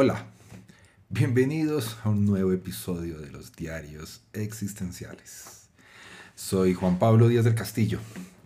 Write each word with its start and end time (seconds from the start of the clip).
Hola, 0.00 0.26
bienvenidos 1.08 1.98
a 2.04 2.10
un 2.10 2.24
nuevo 2.24 2.52
episodio 2.52 3.18
de 3.18 3.32
los 3.32 3.56
diarios 3.56 4.22
existenciales. 4.32 5.70
Soy 6.36 6.72
Juan 6.72 7.00
Pablo 7.00 7.26
Díaz 7.26 7.44
del 7.44 7.56
Castillo 7.56 7.98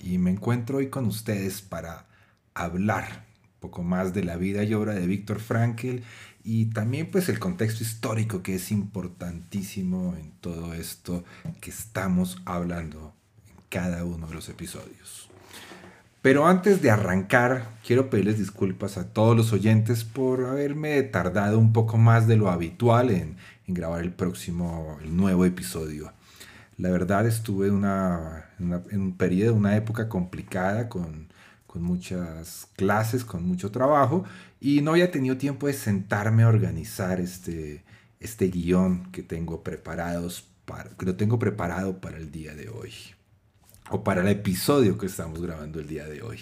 y 0.02 0.16
me 0.16 0.30
encuentro 0.30 0.78
hoy 0.78 0.88
con 0.88 1.04
ustedes 1.04 1.60
para 1.60 2.06
hablar 2.54 3.26
un 3.44 3.60
poco 3.60 3.82
más 3.82 4.14
de 4.14 4.24
la 4.24 4.36
vida 4.36 4.64
y 4.64 4.72
obra 4.72 4.94
de 4.94 5.06
Víctor 5.06 5.40
Frankl 5.40 5.98
y 6.42 6.70
también 6.70 7.10
pues 7.10 7.28
el 7.28 7.38
contexto 7.38 7.84
histórico 7.84 8.42
que 8.42 8.54
es 8.54 8.70
importantísimo 8.70 10.16
en 10.16 10.32
todo 10.40 10.72
esto 10.72 11.22
que 11.60 11.68
estamos 11.68 12.40
hablando 12.46 13.12
en 13.46 13.56
cada 13.68 14.06
uno 14.06 14.26
de 14.26 14.34
los 14.36 14.48
episodios. 14.48 15.31
Pero 16.22 16.46
antes 16.46 16.80
de 16.80 16.90
arrancar, 16.92 17.66
quiero 17.84 18.08
pedirles 18.08 18.38
disculpas 18.38 18.96
a 18.96 19.08
todos 19.08 19.36
los 19.36 19.52
oyentes 19.52 20.04
por 20.04 20.44
haberme 20.44 21.02
tardado 21.02 21.58
un 21.58 21.72
poco 21.72 21.98
más 21.98 22.28
de 22.28 22.36
lo 22.36 22.48
habitual 22.48 23.10
en, 23.10 23.36
grabar 23.66 24.02
el 24.02 24.12
próximo, 24.12 24.98
el 25.02 25.16
nuevo 25.16 25.44
episodio. 25.44 26.12
La 26.78 26.90
verdad 26.90 27.26
estuve 27.26 27.68
en 27.68 29.00
un 29.00 29.16
periodo, 29.16 29.54
una 29.54 29.76
época 29.76 30.08
complicada 30.08 30.88
con, 30.88 31.28
muchas 31.74 32.68
clases, 32.76 33.24
con 33.24 33.44
mucho 33.44 33.72
trabajo 33.72 34.24
y 34.60 34.82
no 34.82 34.92
había 34.92 35.10
tenido 35.10 35.38
tiempo 35.38 35.66
de 35.66 35.72
sentarme 35.72 36.44
a 36.44 36.48
organizar 36.48 37.18
este, 37.18 37.82
este 38.20 38.48
guion 38.48 39.10
que 39.10 39.22
tengo, 39.22 39.62
preparados 39.62 40.46
para, 40.66 40.90
que 40.90 41.06
lo 41.06 41.16
tengo 41.16 41.38
preparado 41.38 41.98
para 42.00 42.18
el 42.18 42.30
día 42.30 42.54
de 42.54 42.68
hoy 42.68 42.92
o 43.90 44.04
para 44.04 44.22
el 44.22 44.28
episodio 44.28 44.98
que 44.98 45.06
estamos 45.06 45.42
grabando 45.42 45.80
el 45.80 45.88
día 45.88 46.06
de 46.06 46.22
hoy. 46.22 46.38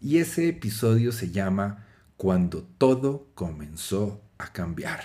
Y 0.00 0.18
ese 0.18 0.48
episodio 0.48 1.12
se 1.12 1.30
llama 1.30 1.86
Cuando 2.16 2.62
todo 2.62 3.28
comenzó 3.34 4.20
a 4.38 4.52
cambiar. 4.52 5.00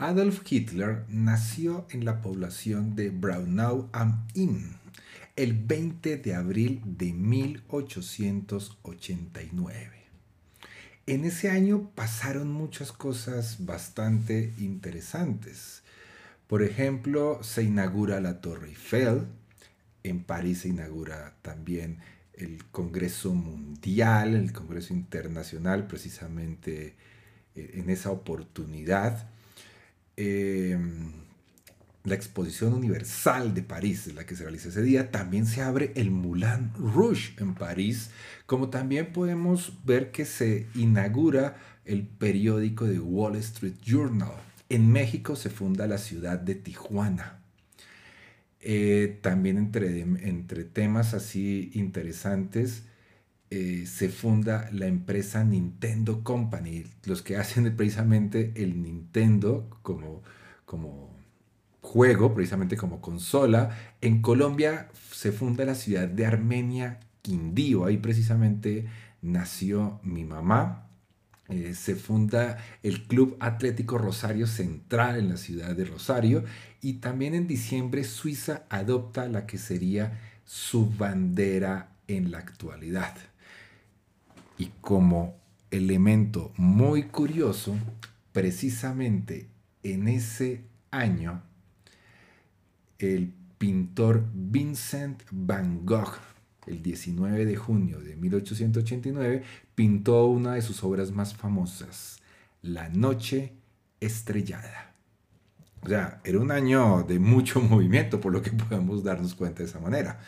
Adolf 0.00 0.42
Hitler 0.48 1.04
nació 1.08 1.84
en 1.90 2.04
la 2.04 2.22
población 2.22 2.94
de 2.94 3.10
Braunau 3.10 3.88
am 3.92 4.28
Inn 4.32 4.76
el 5.34 5.54
20 5.54 6.18
de 6.18 6.36
abril 6.36 6.80
de 6.84 7.12
1889. 7.12 9.96
En 11.06 11.24
ese 11.24 11.50
año 11.50 11.90
pasaron 11.96 12.48
muchas 12.48 12.92
cosas 12.92 13.66
bastante 13.66 14.54
interesantes. 14.58 15.82
Por 16.46 16.62
ejemplo, 16.62 17.42
se 17.42 17.64
inaugura 17.64 18.20
la 18.20 18.40
Torre 18.40 18.68
Eiffel, 18.68 19.26
en 20.04 20.22
París 20.22 20.60
se 20.60 20.68
inaugura 20.68 21.34
también 21.42 21.98
el 22.34 22.64
Congreso 22.66 23.34
Mundial, 23.34 24.36
el 24.36 24.52
Congreso 24.52 24.94
Internacional, 24.94 25.88
precisamente 25.88 26.94
eh, 27.56 27.72
en 27.74 27.90
esa 27.90 28.12
oportunidad. 28.12 29.28
Em, 30.20 31.12
la 32.02 32.16
Exposición 32.16 32.74
Universal 32.74 33.54
de 33.54 33.62
París, 33.62 34.12
la 34.12 34.26
que 34.26 34.34
se 34.34 34.42
realiza 34.42 34.70
ese 34.70 34.82
día, 34.82 35.12
también 35.12 35.46
se 35.46 35.62
abre 35.62 35.92
el 35.94 36.10
Moulin 36.10 36.72
Rouge 36.74 37.34
en 37.38 37.54
París, 37.54 38.10
como 38.44 38.68
también 38.68 39.12
podemos 39.12 39.78
ver 39.84 40.10
que 40.10 40.24
se 40.24 40.66
inaugura 40.74 41.56
el 41.84 42.04
periódico 42.04 42.84
de 42.84 42.98
Wall 42.98 43.36
Street 43.36 43.76
Journal. 43.84 44.32
En 44.68 44.90
México 44.90 45.36
se 45.36 45.50
funda 45.50 45.86
la 45.86 45.98
ciudad 45.98 46.40
de 46.40 46.56
Tijuana. 46.56 47.38
Eh, 48.60 49.20
también 49.22 49.56
entre, 49.56 50.00
entre 50.00 50.64
temas 50.64 51.14
así 51.14 51.70
interesantes, 51.74 52.82
eh, 53.50 53.86
se 53.86 54.10
funda 54.10 54.68
la 54.72 54.86
empresa 54.86 55.42
Nintendo 55.42 56.22
Company, 56.22 56.84
los 57.04 57.22
que 57.22 57.36
hacen 57.36 57.74
precisamente 57.76 58.52
el 58.56 58.82
Nintendo 58.82 59.68
como, 59.82 60.22
como 60.66 61.16
juego, 61.80 62.34
precisamente 62.34 62.76
como 62.76 63.00
consola. 63.00 63.70
En 64.00 64.20
Colombia 64.20 64.88
se 65.12 65.32
funda 65.32 65.64
la 65.64 65.74
ciudad 65.74 66.08
de 66.08 66.26
Armenia, 66.26 67.00
Quindío, 67.22 67.86
ahí 67.86 67.96
precisamente 67.96 68.86
nació 69.22 70.00
mi 70.02 70.24
mamá. 70.24 70.84
Eh, 71.48 71.74
se 71.74 71.94
funda 71.94 72.58
el 72.82 73.06
Club 73.06 73.38
Atlético 73.40 73.96
Rosario 73.96 74.46
Central 74.46 75.18
en 75.18 75.30
la 75.30 75.38
ciudad 75.38 75.74
de 75.74 75.86
Rosario 75.86 76.44
y 76.82 76.94
también 76.94 77.34
en 77.34 77.46
diciembre 77.46 78.04
Suiza 78.04 78.64
adopta 78.68 79.26
la 79.28 79.46
que 79.46 79.56
sería 79.56 80.20
su 80.44 80.90
bandera 80.90 81.96
en 82.06 82.30
la 82.30 82.38
actualidad. 82.38 83.14
Y 84.58 84.66
como 84.80 85.36
elemento 85.70 86.52
muy 86.56 87.04
curioso, 87.04 87.76
precisamente 88.32 89.48
en 89.82 90.08
ese 90.08 90.64
año, 90.90 91.42
el 92.98 93.32
pintor 93.58 94.24
Vincent 94.34 95.22
Van 95.30 95.84
Gogh, 95.84 96.18
el 96.66 96.82
19 96.82 97.44
de 97.44 97.56
junio 97.56 98.00
de 98.00 98.16
1889, 98.16 99.42
pintó 99.74 100.26
una 100.26 100.54
de 100.54 100.62
sus 100.62 100.82
obras 100.84 101.12
más 101.12 101.34
famosas, 101.34 102.18
La 102.62 102.88
Noche 102.88 103.52
Estrellada. 104.00 104.94
O 105.82 105.88
sea, 105.88 106.20
era 106.24 106.38
un 106.38 106.50
año 106.50 107.04
de 107.04 107.18
mucho 107.18 107.60
movimiento, 107.62 108.20
por 108.20 108.32
lo 108.32 108.42
que 108.42 108.50
podemos 108.50 109.02
darnos 109.02 109.34
cuenta 109.34 109.60
de 109.60 109.68
esa 109.68 109.80
manera. 109.80 110.20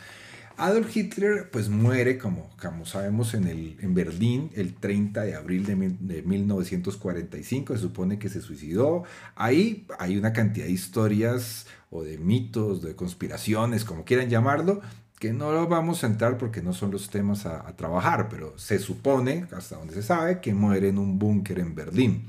Adolf 0.60 0.94
Hitler 0.94 1.48
pues 1.50 1.70
muere, 1.70 2.18
como, 2.18 2.50
como 2.60 2.84
sabemos, 2.84 3.32
en, 3.32 3.46
el, 3.46 3.78
en 3.80 3.94
Berlín 3.94 4.50
el 4.54 4.74
30 4.74 5.22
de 5.22 5.34
abril 5.34 5.64
de, 5.64 5.74
de, 5.98 6.22
1945. 6.22 7.74
Se 7.74 7.80
supone 7.80 8.18
que 8.18 8.28
se 8.28 8.42
suicidó. 8.42 9.04
Ahí 9.36 9.86
hay 9.98 10.18
una 10.18 10.34
cantidad 10.34 10.66
de 10.66 10.72
historias 10.72 11.66
o 11.90 12.02
de 12.02 12.18
mitos, 12.18 12.82
de 12.82 12.94
conspiraciones, 12.94 13.86
como 13.86 14.04
quieran 14.04 14.28
llamarlo, 14.28 14.82
que 15.18 15.32
no 15.32 15.50
lo 15.50 15.66
vamos 15.66 16.04
a 16.04 16.08
entrar 16.08 16.36
porque 16.36 16.60
no 16.60 16.74
son 16.74 16.90
los 16.90 17.08
temas 17.08 17.46
a, 17.46 17.66
a 17.66 17.74
trabajar, 17.74 18.28
pero 18.28 18.58
se 18.58 18.78
supone, 18.78 19.46
hasta 19.56 19.76
donde 19.76 19.94
se 19.94 20.02
sabe, 20.02 20.40
que 20.40 20.52
muere 20.52 20.88
en 20.88 20.98
un 20.98 21.18
búnker 21.18 21.58
en 21.58 21.74
Berlín. 21.74 22.26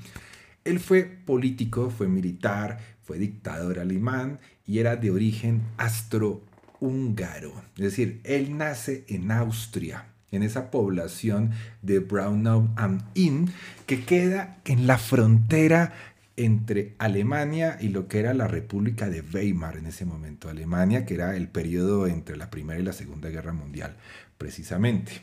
Él 0.64 0.80
fue 0.80 1.04
político, 1.04 1.90
fue 1.90 2.08
militar, 2.08 2.80
fue 3.04 3.18
dictador 3.18 3.78
alemán 3.78 4.40
y 4.66 4.80
era 4.80 4.96
de 4.96 5.12
origen 5.12 5.64
astro 5.76 6.44
húngaro. 6.82 7.54
Es 7.78 7.84
decir, 7.84 8.20
él 8.26 8.58
nace 8.58 9.06
en 9.08 9.32
Austria, 9.32 10.08
en 10.32 10.44
esa 10.44 10.72
población 10.72 11.52
de 11.82 12.00
Braunau 12.00 12.70
am 12.76 13.00
Inn, 13.14 13.50
que 13.86 14.04
queda 14.04 14.58
en 14.66 14.88
la 14.88 14.98
frontera 14.98 15.94
entre 16.36 16.96
Alemania 16.98 17.78
y 17.80 17.90
lo 17.90 18.08
que 18.08 18.20
era 18.20 18.34
la 18.34 18.48
República 18.48 19.10
de 19.10 19.22
Weimar 19.22 19.78
en 19.78 19.86
ese 19.86 20.06
momento. 20.06 20.50
Alemania, 20.50 21.06
que 21.06 21.14
era 21.14 21.36
el 21.36 21.48
periodo 21.48 22.08
entre 22.08 22.36
la 22.36 22.50
Primera 22.50 22.80
y 22.80 22.84
la 22.84 22.94
Segunda 22.94 23.30
Guerra 23.30 23.54
Mundial, 23.54 23.96
precisamente. 24.38 25.22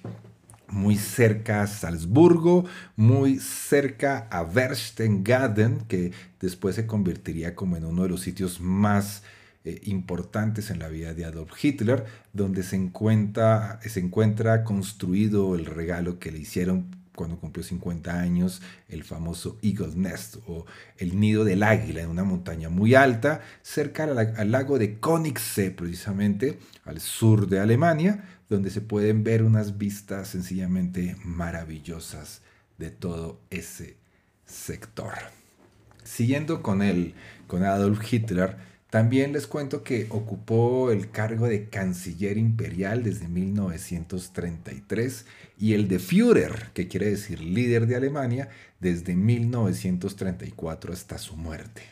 Muy 0.68 0.96
cerca 0.96 1.62
a 1.62 1.66
Salzburgo, 1.66 2.66
muy 2.94 3.38
cerca 3.38 4.28
a 4.30 4.44
Berchtesgaden, 4.44 5.80
que 5.88 6.12
después 6.40 6.76
se 6.76 6.86
convertiría 6.86 7.54
como 7.54 7.76
en 7.76 7.86
uno 7.86 8.02
de 8.02 8.10
los 8.10 8.20
sitios 8.20 8.60
más 8.60 9.22
eh, 9.68 9.80
importantes 9.84 10.70
en 10.70 10.78
la 10.78 10.88
vida 10.88 11.12
de 11.12 11.26
Adolf 11.26 11.52
Hitler, 11.62 12.06
donde 12.32 12.62
se 12.62 12.76
encuentra, 12.76 13.80
se 13.82 14.00
encuentra 14.00 14.64
construido 14.64 15.54
el 15.56 15.66
regalo 15.66 16.18
que 16.18 16.32
le 16.32 16.38
hicieron 16.38 16.86
cuando 17.14 17.38
cumplió 17.38 17.62
50 17.62 18.18
años, 18.18 18.62
el 18.88 19.04
famoso 19.04 19.58
Eagle 19.60 19.96
Nest 19.96 20.36
o 20.46 20.64
el 20.96 21.20
nido 21.20 21.44
del 21.44 21.64
águila 21.64 22.00
en 22.00 22.08
una 22.08 22.24
montaña 22.24 22.70
muy 22.70 22.94
alta, 22.94 23.42
cerca 23.60 24.04
al, 24.04 24.50
lago 24.50 24.78
de 24.78 25.00
Königssee, 25.00 25.72
precisamente 25.72 26.60
al 26.84 27.00
sur 27.00 27.48
de 27.48 27.58
Alemania, 27.58 28.24
donde 28.48 28.70
se 28.70 28.80
pueden 28.80 29.24
ver 29.24 29.42
unas 29.42 29.76
vistas 29.76 30.28
sencillamente 30.28 31.16
maravillosas 31.24 32.40
de 32.78 32.90
todo 32.90 33.40
ese 33.50 33.96
sector. 34.46 35.12
Siguiendo 36.04 36.62
con 36.62 36.80
con 37.48 37.64
Adolf 37.64 38.00
Hitler, 38.10 38.67
también 38.90 39.32
les 39.32 39.46
cuento 39.46 39.82
que 39.82 40.06
ocupó 40.08 40.90
el 40.90 41.10
cargo 41.10 41.46
de 41.46 41.68
canciller 41.68 42.38
imperial 42.38 43.02
desde 43.02 43.28
1933 43.28 45.26
y 45.58 45.74
el 45.74 45.88
de 45.88 45.98
Führer, 45.98 46.70
que 46.72 46.88
quiere 46.88 47.10
decir 47.10 47.40
líder 47.40 47.86
de 47.86 47.96
Alemania, 47.96 48.48
desde 48.80 49.14
1934 49.14 50.94
hasta 50.94 51.18
su 51.18 51.36
muerte. 51.36 51.82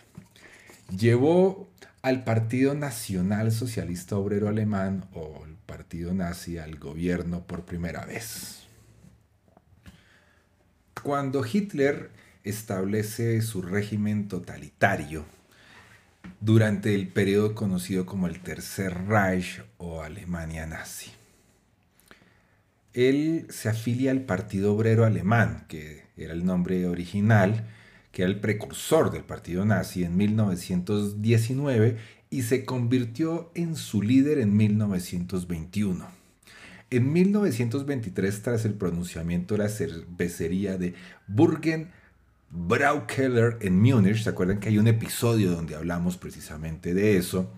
Llevó 0.96 1.68
al 2.00 2.24
Partido 2.24 2.74
Nacional 2.74 3.52
Socialista 3.52 4.16
Obrero 4.16 4.48
Alemán 4.48 5.04
o 5.12 5.44
el 5.44 5.54
Partido 5.66 6.14
Nazi 6.14 6.56
al 6.56 6.76
gobierno 6.76 7.46
por 7.46 7.66
primera 7.66 8.06
vez. 8.06 8.62
Cuando 11.02 11.44
Hitler 11.44 12.10
establece 12.42 13.42
su 13.42 13.60
régimen 13.60 14.28
totalitario, 14.28 15.26
durante 16.40 16.94
el 16.94 17.08
periodo 17.08 17.54
conocido 17.54 18.06
como 18.06 18.26
el 18.26 18.40
Tercer 18.40 19.06
Reich 19.06 19.62
o 19.78 20.02
Alemania 20.02 20.66
nazi. 20.66 21.10
Él 22.92 23.46
se 23.50 23.68
afilia 23.68 24.10
al 24.10 24.22
Partido 24.22 24.74
Obrero 24.74 25.04
Alemán, 25.04 25.66
que 25.68 26.04
era 26.16 26.32
el 26.32 26.46
nombre 26.46 26.86
original, 26.86 27.66
que 28.10 28.22
era 28.22 28.30
el 28.30 28.40
precursor 28.40 29.10
del 29.10 29.24
Partido 29.24 29.66
Nazi 29.66 30.04
en 30.04 30.16
1919 30.16 31.98
y 32.30 32.42
se 32.42 32.64
convirtió 32.64 33.50
en 33.54 33.76
su 33.76 34.00
líder 34.00 34.38
en 34.38 34.56
1921. 34.56 36.06
En 36.88 37.12
1923, 37.12 38.42
tras 38.42 38.64
el 38.64 38.74
pronunciamiento 38.74 39.54
de 39.54 39.64
la 39.64 39.68
cervecería 39.68 40.78
de 40.78 40.94
Burgen 41.26 41.90
Braukeller 42.50 43.58
en 43.60 43.80
Múnich. 43.80 44.22
¿Se 44.22 44.30
acuerdan 44.30 44.60
que 44.60 44.68
hay 44.68 44.78
un 44.78 44.86
episodio 44.86 45.50
donde 45.50 45.74
hablamos 45.74 46.16
precisamente 46.16 46.94
de 46.94 47.16
eso? 47.16 47.50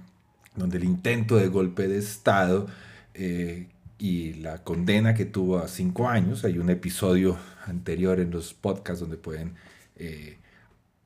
Donde 0.57 0.79
el 0.79 0.85
intento 0.85 1.37
de 1.37 1.49
golpe 1.49 1.89
de 1.89 1.99
Estado 1.99 2.67
eh, 3.15 3.69
y 3.99 4.35
la 4.35 4.63
condena 4.63 5.15
que 5.15 5.25
tuvo 5.25 5.59
a 5.59 5.69
cinco 5.69 6.09
años. 6.09 6.45
Hay 6.45 6.59
un 6.59 6.71
episodio 6.71 7.37
anterior 7.67 8.21
en 8.21 8.31
los 8.31 8.55
podcasts 8.55 9.01
donde 9.01 9.17
pueden 9.17 9.55
eh, 9.97 10.39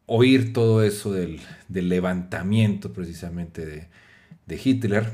oír 0.06 0.52
todo 0.52 0.82
eso 0.82 1.12
del, 1.12 1.40
levantamiento 1.69 2.93
precisamente 2.93 3.64
de, 3.67 3.88
Hitler. 4.62 5.11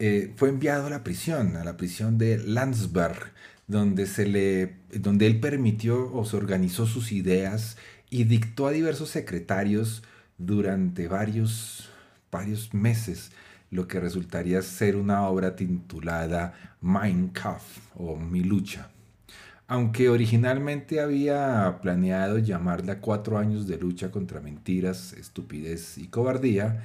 Eh, 0.00 0.32
fue 0.34 0.48
enviado 0.48 0.88
a 0.88 0.90
la 0.90 1.04
prisión, 1.04 1.56
a 1.56 1.62
la 1.62 1.76
prisión 1.76 2.18
de 2.18 2.38
Landsberg, 2.38 3.32
donde, 3.72 4.06
se 4.06 4.26
le, 4.26 4.76
donde 4.92 5.26
él 5.26 5.40
permitió 5.40 6.12
o 6.14 6.24
se 6.24 6.36
organizó 6.36 6.86
sus 6.86 7.10
ideas 7.10 7.76
y 8.10 8.24
dictó 8.24 8.68
a 8.68 8.70
diversos 8.70 9.08
secretarios 9.08 10.04
durante 10.38 11.08
varios, 11.08 11.90
varios 12.30 12.72
meses 12.72 13.32
lo 13.70 13.88
que 13.88 13.98
resultaría 13.98 14.60
ser 14.60 14.96
una 14.96 15.26
obra 15.26 15.56
titulada 15.56 16.76
Mein 16.82 17.28
Kampf 17.28 17.78
o 17.96 18.16
Mi 18.16 18.44
lucha. 18.44 18.90
Aunque 19.66 20.10
originalmente 20.10 21.00
había 21.00 21.78
planeado 21.80 22.36
llamarla 22.36 23.00
Cuatro 23.00 23.38
años 23.38 23.66
de 23.66 23.78
lucha 23.78 24.10
contra 24.10 24.40
mentiras, 24.40 25.14
estupidez 25.14 25.96
y 25.96 26.08
cobardía, 26.08 26.84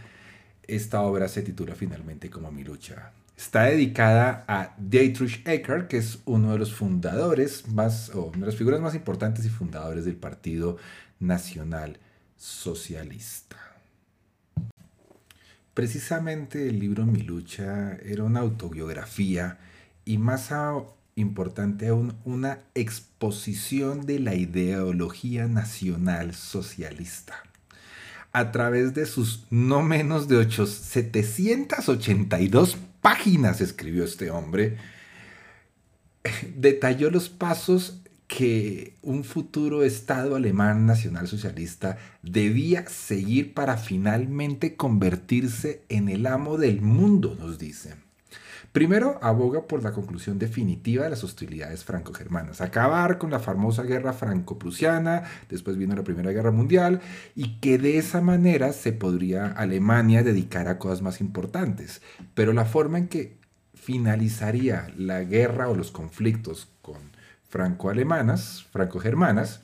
esta 0.66 1.02
obra 1.02 1.28
se 1.28 1.42
titula 1.42 1.76
finalmente 1.76 2.30
como 2.30 2.52
Mi 2.54 2.64
lucha. 2.64 3.12
Está 3.38 3.66
dedicada 3.66 4.44
a 4.48 4.74
Dietrich 4.80 5.48
Eckart, 5.48 5.88
que 5.88 5.98
es 5.98 6.18
uno 6.26 6.54
de 6.54 6.58
los 6.58 6.74
fundadores 6.74 7.68
más, 7.68 8.10
o 8.16 8.32
de 8.36 8.48
las 8.48 8.56
figuras 8.56 8.82
más 8.82 8.96
importantes 8.96 9.46
y 9.46 9.50
fundadores 9.50 10.06
del 10.06 10.16
Partido 10.16 10.78
Nacional 11.20 12.00
Socialista. 12.36 13.58
Precisamente 15.76 16.68
el 16.68 16.80
libro 16.80 17.06
Mi 17.06 17.22
lucha 17.22 17.96
era 17.98 18.24
una 18.24 18.40
autobiografía 18.40 19.60
y 20.04 20.18
más 20.18 20.50
importante 21.14 21.90
aún, 21.90 22.16
una 22.26 22.62
exposición 22.74 24.08
de 24.08 24.20
la 24.20 24.34
ideología 24.34 25.48
nacional 25.48 26.34
socialista 26.34 27.36
a 28.34 28.52
través 28.52 28.94
de 28.94 29.06
sus 29.06 29.46
no 29.50 29.82
menos 29.82 30.28
de 30.28 30.36
8, 30.38 30.68
782 30.68 32.78
páginas 33.08 33.62
escribió 33.62 34.04
este 34.04 34.32
hombre, 34.32 34.76
detalló 36.58 37.10
los 37.10 37.30
pasos 37.30 38.02
que 38.28 38.98
un 39.02 39.24
futuro 39.24 39.84
Estado 39.84 40.36
alemán 40.36 40.86
nacionalsocialista 40.86 41.98
debía 42.22 42.86
seguir 42.90 43.54
para 43.54 43.78
finalmente 43.78 44.76
convertirse 44.76 45.84
en 45.88 46.10
el 46.10 46.28
amo 46.28 46.58
del 46.58 46.82
mundo, 46.82 47.38
nos 47.40 47.58
dice. 47.58 47.96
Primero, 48.78 49.18
aboga 49.24 49.66
por 49.66 49.82
la 49.82 49.92
conclusión 49.92 50.38
definitiva 50.38 51.04
de 51.06 51.10
las 51.10 51.24
hostilidades 51.24 51.84
franco-germanas, 51.84 52.62
acabar 52.62 53.18
con 53.18 53.32
la 53.32 53.40
famosa 53.40 53.82
guerra 53.82 54.14
franco-prusiana, 54.14 55.24
después 55.50 55.78
vino 55.78 55.96
la 55.96 56.04
Primera 56.04 56.32
Guerra 56.32 56.52
Mundial, 56.52 57.02
y 57.34 57.60
que 57.60 57.80
de 57.80 57.98
esa 57.98 58.22
manera 58.22 58.74
se 58.74 58.94
podría 58.94 59.48
Alemania 59.48 60.22
dedicar 60.22 60.68
a 60.68 60.78
cosas 60.78 61.02
más 61.02 61.22
importantes. 61.22 62.04
Pero 62.36 62.54
la 62.54 62.66
forma 62.66 63.00
en 63.00 63.08
que 63.08 63.40
finalizaría 63.74 64.94
la 64.96 65.24
guerra 65.24 65.70
o 65.70 65.76
los 65.76 65.90
conflictos 65.90 66.70
con 66.84 67.00
franco-alemanas, 67.50 68.68
franco-germanas, 68.72 69.62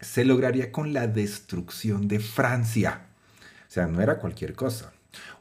se 0.00 0.24
lograría 0.24 0.72
con 0.72 0.92
la 0.92 1.06
destrucción 1.06 2.08
de 2.08 2.18
Francia. 2.18 3.06
O 3.68 3.70
sea, 3.70 3.86
no 3.86 4.00
era 4.00 4.18
cualquier 4.18 4.54
cosa. 4.54 4.92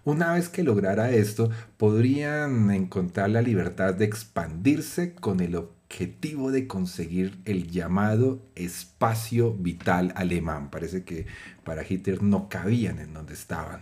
Una 0.04 0.34
vez 0.34 0.50
que 0.50 0.64
lograra 0.64 1.12
esto, 1.12 1.50
podrían 1.78 2.72
encontrar 2.72 3.30
la 3.30 3.42
libertad 3.42 3.94
de 3.94 4.06
expandirse 4.06 5.14
con 5.16 5.40
el 5.40 5.56
objetivo 5.56 6.52
de 6.52 6.68
conseguir 6.68 7.40
el 7.46 7.70
llamado 7.70 8.42
espacio 8.56 9.54
vital 9.54 10.14
alemán. 10.16 10.70
Parece 10.72 11.04
que 11.04 11.26
para 11.64 11.84
Hitler 11.88 12.24
no 12.24 12.50
cabían 12.50 13.00
en 13.00 13.14
donde 13.14 13.34
estaban. 13.34 13.82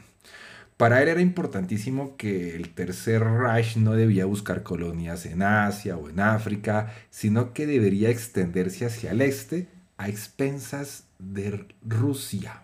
Para 0.81 1.03
él 1.03 1.09
era 1.09 1.21
importantísimo 1.21 2.17
que 2.17 2.55
el 2.55 2.73
Tercer 2.73 3.23
Reich 3.23 3.77
no 3.77 3.93
debía 3.93 4.25
buscar 4.25 4.63
colonias 4.63 5.27
en 5.27 5.43
Asia 5.43 5.95
o 5.95 6.09
en 6.09 6.19
África, 6.19 6.91
sino 7.11 7.53
que 7.53 7.67
debería 7.67 8.09
extenderse 8.09 8.87
hacia 8.87 9.11
el 9.11 9.21
este 9.21 9.67
a 9.97 10.09
expensas 10.09 11.03
de 11.19 11.67
Rusia. 11.85 12.63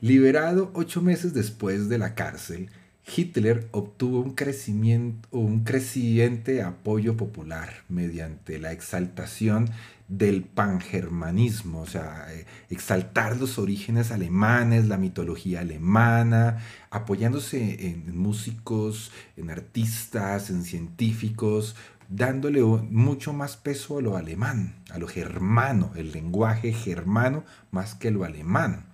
Liberado 0.00 0.70
ocho 0.74 1.00
meses 1.02 1.34
después 1.34 1.88
de 1.88 1.98
la 1.98 2.14
cárcel, 2.14 2.70
Hitler 3.06 3.68
obtuvo 3.70 4.20
un, 4.20 4.34
crecimiento, 4.34 5.28
un 5.30 5.62
creciente 5.62 6.62
apoyo 6.62 7.16
popular 7.16 7.84
mediante 7.88 8.58
la 8.58 8.72
exaltación 8.72 9.70
del 10.08 10.42
pangermanismo, 10.42 11.82
o 11.82 11.86
sea, 11.86 12.26
eh, 12.30 12.46
exaltar 12.70 13.36
los 13.36 13.58
orígenes 13.58 14.10
alemanes, 14.10 14.88
la 14.88 14.98
mitología 14.98 15.60
alemana, 15.60 16.58
apoyándose 16.90 17.88
en 17.88 18.16
músicos, 18.16 19.12
en 19.36 19.50
artistas, 19.50 20.50
en 20.50 20.64
científicos, 20.64 21.76
dándole 22.08 22.62
mucho 22.62 23.32
más 23.32 23.56
peso 23.56 23.98
a 23.98 24.02
lo 24.02 24.16
alemán, 24.16 24.74
a 24.90 24.98
lo 24.98 25.08
germano, 25.08 25.92
el 25.94 26.12
lenguaje 26.12 26.72
germano 26.72 27.44
más 27.70 27.94
que 27.94 28.10
lo 28.10 28.24
alemán, 28.24 28.86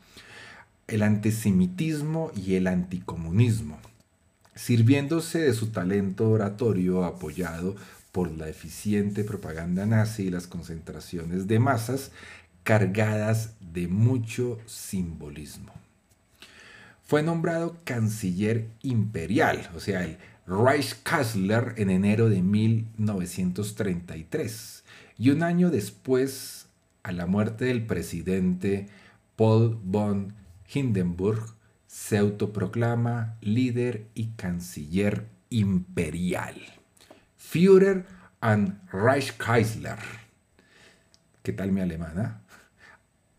el 0.90 1.02
antisemitismo 1.02 2.30
y 2.35 2.56
el 2.56 2.66
anticomunismo, 2.66 3.78
sirviéndose 4.54 5.38
de 5.38 5.54
su 5.54 5.68
talento 5.68 6.28
oratorio 6.28 7.04
apoyado 7.04 7.76
por 8.12 8.30
la 8.30 8.49
eficiente 8.49 9.25
propaganda 9.25 9.87
nazi 9.87 10.25
y 10.25 10.30
las 10.30 10.49
concentraciones 10.49 11.47
de 11.47 11.61
masas 11.61 12.11
cargadas 12.64 13.54
de 13.73 13.88
mucho 13.88 14.59
simbolismo. 14.66 15.73
Fue 17.04 17.23
nombrado 17.23 17.78
canciller 17.85 18.68
imperial, 18.82 19.70
o 19.75 19.80
sea, 19.80 20.04
el 20.04 20.18
Reichskanzler 20.47 21.73
en 21.76 21.88
enero 21.90 22.28
de 22.28 22.42
1933 22.42 24.85
y 25.18 25.30
un 25.30 25.44
año 25.44 25.70
después, 25.70 26.66
a 27.02 27.12
la 27.12 27.25
muerte 27.26 27.64
del 27.66 27.87
presidente 27.87 28.88
Paul 29.37 29.78
von 29.82 30.39
Hindenburg, 30.73 31.55
se 31.87 32.19
autoproclama 32.19 33.37
líder 33.41 34.07
y 34.15 34.29
canciller 34.37 35.27
imperial. 35.49 36.55
Führer 37.37 38.07
and 38.41 38.79
Reichskanzler. 38.93 39.99
¿Qué 41.43 41.53
tal 41.53 41.73
mi 41.73 41.81
alemana? 41.81 42.43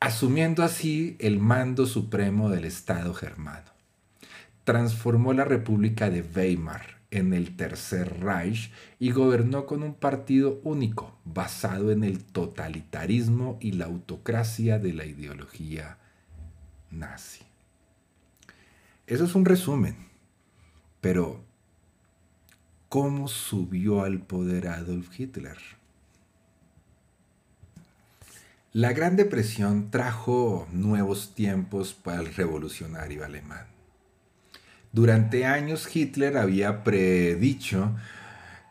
Asumiendo 0.02 0.64
así 0.64 1.16
el 1.20 1.40
mando 1.40 1.86
supremo 1.86 2.50
del 2.50 2.66
Estado 2.66 3.14
germano. 3.14 3.72
Transformó 4.66 5.32
la 5.32 5.46
República 5.46 6.10
de 6.10 6.24
Weimar 6.24 7.02
en 7.12 7.34
el 7.34 7.56
Tercer 7.56 8.20
Reich 8.20 8.72
y 9.00 9.12
gobernó 9.12 9.66
con 9.66 9.84
un 9.84 9.94
partido 9.94 10.60
único, 10.64 11.18
basado 11.24 11.92
en 11.92 12.04
el 12.04 12.24
totalitarismo 12.24 13.58
y 13.62 13.74
la 13.74 13.86
autocracia 13.86 14.80
de 14.80 14.94
la 14.94 15.06
ideología 15.06 15.98
nazi. 16.92 17.44
Eso 19.08 19.26
es 19.26 19.36
un 19.36 19.46
resumen, 19.46 19.96
pero 21.02 21.44
¿cómo 22.90 23.28
subió 23.28 24.04
al 24.04 24.20
poder 24.20 24.68
Adolf 24.68 25.20
Hitler? 25.20 25.58
La 28.74 28.94
Gran 28.94 29.18
Depresión 29.18 29.92
trajo 29.92 30.66
nuevos 30.72 31.36
tiempos 31.36 31.94
para 31.94 32.22
el 32.22 32.34
revolucionario 32.34 33.26
alemán. 33.26 33.66
Durante 34.94 35.46
años 35.46 35.94
Hitler 35.94 36.38
había 36.38 36.84
predicho 36.84 37.96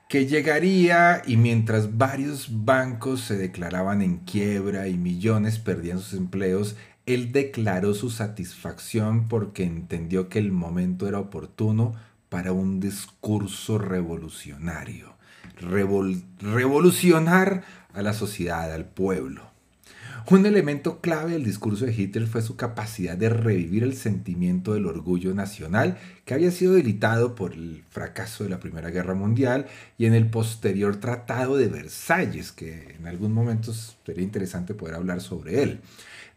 que 0.08 0.26
llegaría 0.26 1.22
y 1.24 1.36
mientras 1.36 1.96
varios 1.96 2.64
bancos 2.64 3.20
se 3.20 3.36
declaraban 3.36 4.02
en 4.02 4.16
quiebra 4.18 4.88
y 4.88 4.98
millones 4.98 5.58
perdían 5.58 6.00
sus 6.00 6.14
empleos, 6.14 6.76
él 7.06 7.32
declaró 7.32 7.94
su 7.94 8.10
satisfacción 8.10 9.28
porque 9.28 9.64
entendió 9.64 10.28
que 10.28 10.38
el 10.38 10.52
momento 10.52 11.08
era 11.08 11.18
oportuno 11.18 11.94
para 12.28 12.52
un 12.52 12.80
discurso 12.80 13.78
revolucionario. 13.78 15.14
revolucionar 16.40 17.64
a 17.92 18.02
la 18.02 18.14
sociedad, 18.14 18.72
al 18.72 18.86
pueblo. 18.86 19.49
Un 20.28 20.46
elemento 20.46 21.00
clave 21.00 21.32
del 21.32 21.44
discurso 21.44 21.86
de 21.86 21.94
Hitler 21.94 22.26
fue 22.26 22.42
su 22.42 22.56
capacidad 22.56 23.16
de 23.16 23.28
revivir 23.28 23.82
el 23.82 23.96
sentimiento 23.96 24.74
del 24.74 24.86
orgullo 24.86 25.34
nacional 25.34 25.98
que 26.24 26.34
había 26.34 26.50
sido 26.50 26.72
debilitado 26.72 27.34
por 27.34 27.52
el 27.52 27.84
fracaso 27.90 28.44
de 28.44 28.50
la 28.50 28.60
Primera 28.60 28.90
Guerra 28.90 29.14
Mundial 29.14 29.66
y 29.98 30.06
en 30.06 30.14
el 30.14 30.28
posterior 30.28 30.96
Tratado 30.96 31.56
de 31.56 31.68
Versalles, 31.68 32.52
que 32.52 32.96
en 32.98 33.06
algún 33.06 33.32
momento 33.32 33.72
sería 33.72 34.22
interesante 34.22 34.74
poder 34.74 34.96
hablar 34.96 35.20
sobre 35.20 35.62
él. 35.62 35.80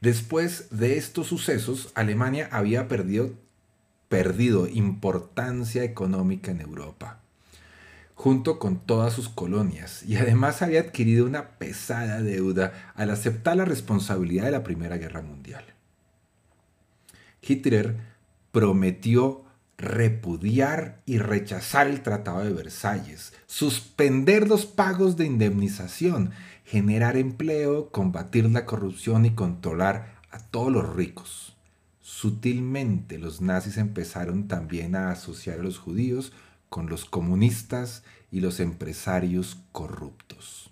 Después 0.02 0.68
de 0.72 0.98
estos 0.98 1.28
sucesos, 1.28 1.92
Alemania 1.96 2.50
había 2.52 2.88
perdido, 2.88 3.32
perdido 4.08 4.68
importancia 4.68 5.84
económica 5.84 6.52
en 6.52 6.62
Europa 6.62 7.23
junto 8.24 8.58
con 8.58 8.80
todas 8.80 9.12
sus 9.12 9.28
colonias, 9.28 10.02
y 10.04 10.16
además 10.16 10.62
había 10.62 10.80
adquirido 10.80 11.26
una 11.26 11.58
pesada 11.58 12.22
deuda 12.22 12.94
al 12.96 13.10
aceptar 13.10 13.58
la 13.58 13.66
responsabilidad 13.66 14.46
de 14.46 14.52
la 14.52 14.64
Primera 14.64 14.96
Guerra 14.96 15.22
Mundial. 15.22 15.66
Hitler 17.42 17.98
prometió 18.54 19.44
repudiar 19.78 21.02
y 21.06 21.18
rechazar 21.18 21.88
el 21.88 22.02
Tratado 22.02 22.46
de 22.46 22.54
Versalles, 22.54 23.34
suspender 23.46 24.48
los 24.48 24.66
pagos 24.66 25.18
de 25.18 25.26
indemnización, 25.26 26.32
generar 26.64 27.18
empleo, 27.18 27.90
combatir 27.90 28.50
la 28.50 28.66
corrupción 28.66 29.26
y 29.26 29.32
controlar 29.32 30.22
a 30.32 30.40
todos 30.40 30.72
los 30.72 30.96
ricos. 30.96 31.58
Sutilmente 32.00 33.18
los 33.18 33.42
nazis 33.42 33.76
empezaron 33.76 34.48
también 34.48 34.96
a 34.96 35.12
asociar 35.12 35.60
a 35.60 35.64
los 35.64 35.78
judíos 35.78 36.32
con 36.74 36.90
los 36.90 37.06
comunistas 37.06 38.02
y 38.32 38.40
los 38.40 38.60
empresarios 38.60 39.60
corruptos, 39.72 40.72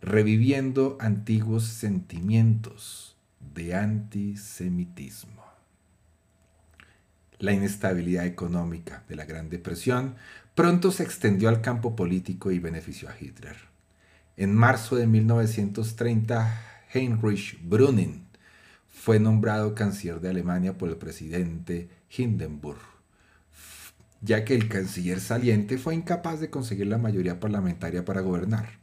reviviendo 0.00 0.98
antiguos 0.98 1.62
sentimientos 1.62 3.16
de 3.54 3.76
antisemitismo. 3.76 5.44
La 7.38 7.52
inestabilidad 7.52 8.26
económica 8.26 9.04
de 9.08 9.14
la 9.14 9.24
Gran 9.24 9.50
Depresión 9.50 10.16
pronto 10.56 10.90
se 10.90 11.04
extendió 11.04 11.48
al 11.48 11.60
campo 11.60 11.94
político 11.94 12.50
y 12.50 12.58
benefició 12.58 13.08
a 13.08 13.14
Hitler. 13.16 13.54
En 14.36 14.52
marzo 14.52 14.96
de 14.96 15.06
1930, 15.06 16.60
Heinrich 16.92 17.56
Brüning 17.62 18.26
fue 18.90 19.20
nombrado 19.20 19.76
canciller 19.76 20.20
de 20.20 20.30
Alemania 20.30 20.76
por 20.76 20.88
el 20.88 20.96
presidente 20.96 21.88
Hindenburg 22.10 22.93
ya 24.24 24.44
que 24.44 24.54
el 24.54 24.68
canciller 24.68 25.20
saliente 25.20 25.76
fue 25.76 25.94
incapaz 25.94 26.40
de 26.40 26.48
conseguir 26.48 26.86
la 26.86 26.98
mayoría 26.98 27.40
parlamentaria 27.40 28.04
para 28.04 28.22
gobernar. 28.22 28.78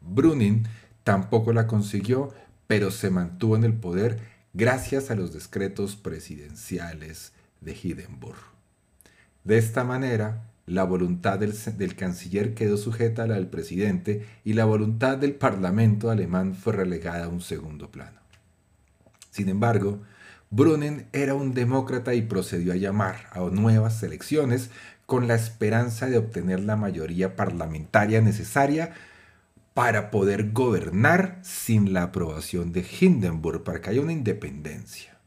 Brunin 0.00 0.64
tampoco 1.04 1.52
la 1.54 1.66
consiguió, 1.66 2.34
pero 2.66 2.90
se 2.90 3.08
mantuvo 3.08 3.56
en 3.56 3.64
el 3.64 3.72
poder 3.72 4.20
gracias 4.52 5.10
a 5.10 5.14
los 5.14 5.32
decretos 5.32 5.96
presidenciales 5.96 7.32
de 7.62 7.76
Hindenburg. 7.82 8.38
De 9.44 9.56
esta 9.56 9.84
manera, 9.84 10.44
la 10.66 10.84
voluntad 10.84 11.38
del, 11.38 11.54
del, 11.78 11.96
canciller 11.96 12.52
quedó 12.52 12.76
sujeta 12.76 13.22
a 13.22 13.26
la 13.26 13.36
del 13.36 13.46
presidente 13.46 14.26
y 14.44 14.52
la 14.52 14.66
voluntad 14.66 15.16
del 15.16 15.34
parlamento 15.34 16.10
alemán 16.10 16.54
fue 16.54 16.74
relegada 16.74 17.24
a 17.24 17.28
un 17.28 17.40
segundo 17.40 17.90
plano. 17.90 18.20
Sin 19.30 19.48
embargo, 19.48 20.02
Brunnen 20.50 21.08
era 21.12 21.34
un 21.34 21.52
demócrata 21.52 22.14
y 22.14 22.22
procedió 22.22 22.72
a 22.72 22.76
llamar 22.76 23.28
a 23.32 23.40
nuevas 23.40 24.02
elecciones 24.02 24.70
con 25.04 25.28
la 25.28 25.34
esperanza 25.34 26.06
de 26.06 26.16
obtener 26.16 26.60
la 26.60 26.76
mayoría 26.76 27.36
parlamentaria 27.36 28.22
necesaria 28.22 28.94
para 29.74 30.10
poder 30.10 30.52
gobernar 30.52 31.38
sin 31.42 31.92
la 31.92 32.04
aprobación 32.04 32.72
de 32.72 32.84
Hindenburg, 32.98 33.62
para 33.62 33.80
que 33.80 33.90
haya 33.90 34.00
una 34.00 34.12
independencia. 34.12 35.18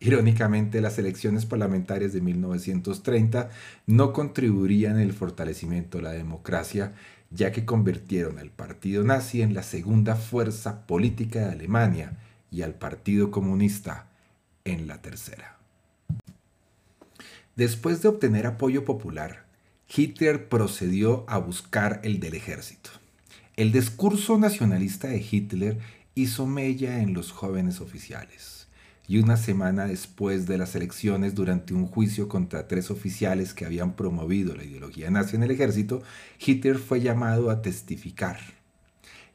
Irónicamente, 0.00 0.80
las 0.80 0.98
elecciones 0.98 1.46
parlamentarias 1.46 2.12
de 2.12 2.20
1930 2.20 3.50
no 3.86 4.12
contribuirían 4.12 4.96
en 4.96 5.02
el 5.02 5.12
fortalecimiento 5.12 5.98
de 5.98 6.04
la 6.04 6.10
democracia, 6.10 6.94
ya 7.30 7.52
que 7.52 7.64
convirtieron 7.64 8.40
al 8.40 8.50
partido 8.50 9.04
nazi 9.04 9.40
en 9.42 9.54
la 9.54 9.62
segunda 9.62 10.16
fuerza 10.16 10.84
política 10.86 11.38
de 11.46 11.52
Alemania 11.52 12.18
y 12.50 12.62
al 12.62 12.74
Partido 12.74 13.30
Comunista 13.30 14.11
en 14.64 14.86
la 14.86 15.00
tercera. 15.02 15.58
Después 17.56 18.00
de 18.02 18.08
obtener 18.08 18.46
apoyo 18.46 18.84
popular, 18.84 19.44
Hitler 19.94 20.48
procedió 20.48 21.24
a 21.28 21.38
buscar 21.38 22.00
el 22.02 22.18
del 22.18 22.34
ejército. 22.34 22.90
el 23.56 23.70
discurso 23.70 24.38
nacionalista 24.38 25.08
de 25.08 25.18
Hitler 25.30 25.78
hizo 26.14 26.46
mella 26.46 27.00
en 27.00 27.12
los 27.12 27.30
jóvenes 27.30 27.80
oficiales. 27.80 28.66
Y 29.06 29.18
una 29.18 29.36
semana 29.36 29.86
después 29.86 30.46
de 30.46 30.56
las 30.56 30.74
elecciones, 30.74 31.34
durante 31.34 31.74
un 31.74 31.86
juicio 31.86 32.28
contra 32.28 32.66
tres 32.66 32.90
oficiales 32.90 33.52
que 33.52 33.66
habían 33.66 33.94
promovido 33.94 34.56
la 34.56 34.64
ideología 34.64 35.10
nazi 35.10 35.36
en 35.36 35.42
el 35.42 35.50
ejército, 35.50 36.02
Hitler 36.38 36.78
fue 36.78 37.00
llamado 37.00 37.50
a 37.50 37.60
testificar 37.60 38.38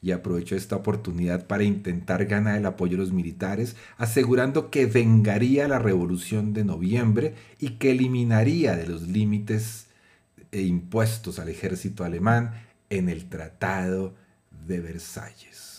y 0.07 0.13
aprovechó 0.13 0.55
esta 0.55 0.77
oportunidad 0.77 1.47
para 1.47 1.65
intentar 1.65 2.25
ganar 2.27 2.57
el 2.57 2.65
apoyo 2.65 2.93
de 2.93 3.03
los 3.03 3.11
militares, 3.11 3.75
asegurando 3.97 4.69
que 4.69 4.85
vengaría 4.85 5.67
la 5.67 5.79
revolución 5.79 6.53
de 6.53 6.63
noviembre 6.63 7.35
y 7.59 7.71
que 7.71 7.91
eliminaría 7.91 8.77
de 8.77 8.87
los 8.87 9.01
límites 9.01 9.87
e 10.53 10.61
impuestos 10.61 11.39
al 11.39 11.49
ejército 11.49 12.05
alemán 12.05 12.53
en 12.89 13.09
el 13.09 13.27
Tratado 13.27 14.15
de 14.65 14.79
Versalles. 14.79 15.76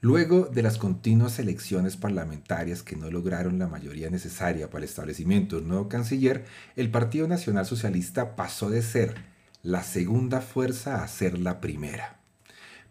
Luego 0.00 0.44
de 0.44 0.62
las 0.62 0.78
continuas 0.78 1.40
elecciones 1.40 1.96
parlamentarias 1.96 2.84
que 2.84 2.94
no 2.94 3.10
lograron 3.10 3.58
la 3.58 3.66
mayoría 3.66 4.10
necesaria 4.10 4.70
para 4.70 4.84
el 4.84 4.88
establecimiento 4.88 5.56
de 5.56 5.62
un 5.62 5.68
nuevo 5.68 5.88
canciller, 5.88 6.44
el 6.76 6.88
Partido 6.88 7.26
Nacional 7.26 7.66
Socialista 7.66 8.36
pasó 8.36 8.70
de 8.70 8.82
ser 8.82 9.16
la 9.64 9.82
segunda 9.82 10.40
fuerza 10.40 11.02
a 11.02 11.08
ser 11.08 11.40
la 11.40 11.60
primera, 11.60 12.20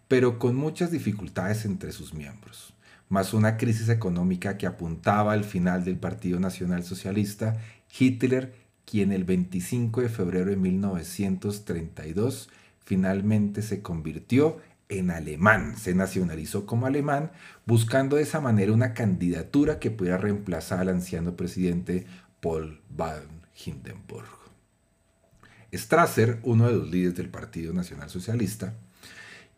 pero 0.09 0.37
con 0.37 0.57
muchas 0.57 0.91
dificultades 0.91 1.63
entre 1.63 1.93
sus 1.93 2.13
miembros, 2.13 2.73
más 3.07 3.33
una 3.33 3.55
crisis 3.55 3.87
económica 3.87 4.57
que 4.57 4.67
apuntaba 4.67 5.31
al 5.31 5.45
final 5.45 5.85
del 5.85 5.95
Partido 5.95 6.41
Nacional 6.41 6.83
Socialista, 6.83 7.57
Hitler, 7.97 8.53
quien 8.83 9.13
el 9.13 9.23
25 9.23 10.01
de 10.01 10.09
febrero 10.09 10.49
de 10.49 10.57
1932 10.57 12.49
finalmente 12.83 13.61
se 13.61 13.81
convirtió 13.81 14.57
en 14.89 15.11
alemán, 15.11 15.75
se 15.77 15.93
nacionalizó 15.93 16.65
como 16.65 16.85
alemán, 16.85 17.31
buscando 17.65 18.15
de 18.15 18.23
esa 18.23 18.39
manera 18.39 18.71
una 18.71 18.93
candidatura 18.93 19.79
que 19.79 19.91
pudiera 19.91 20.17
reemplazar 20.17 20.79
al 20.79 20.89
anciano 20.89 21.35
presidente 21.35 22.05
Paul 22.41 22.79
van 22.89 23.23
Hindenburg. 23.65 24.29
Strasser, 25.73 26.39
uno 26.43 26.67
de 26.67 26.73
los 26.73 26.89
líderes 26.89 27.15
del 27.17 27.29
Partido 27.29 27.73
Nacional 27.73 28.09
Socialista, 28.09 28.73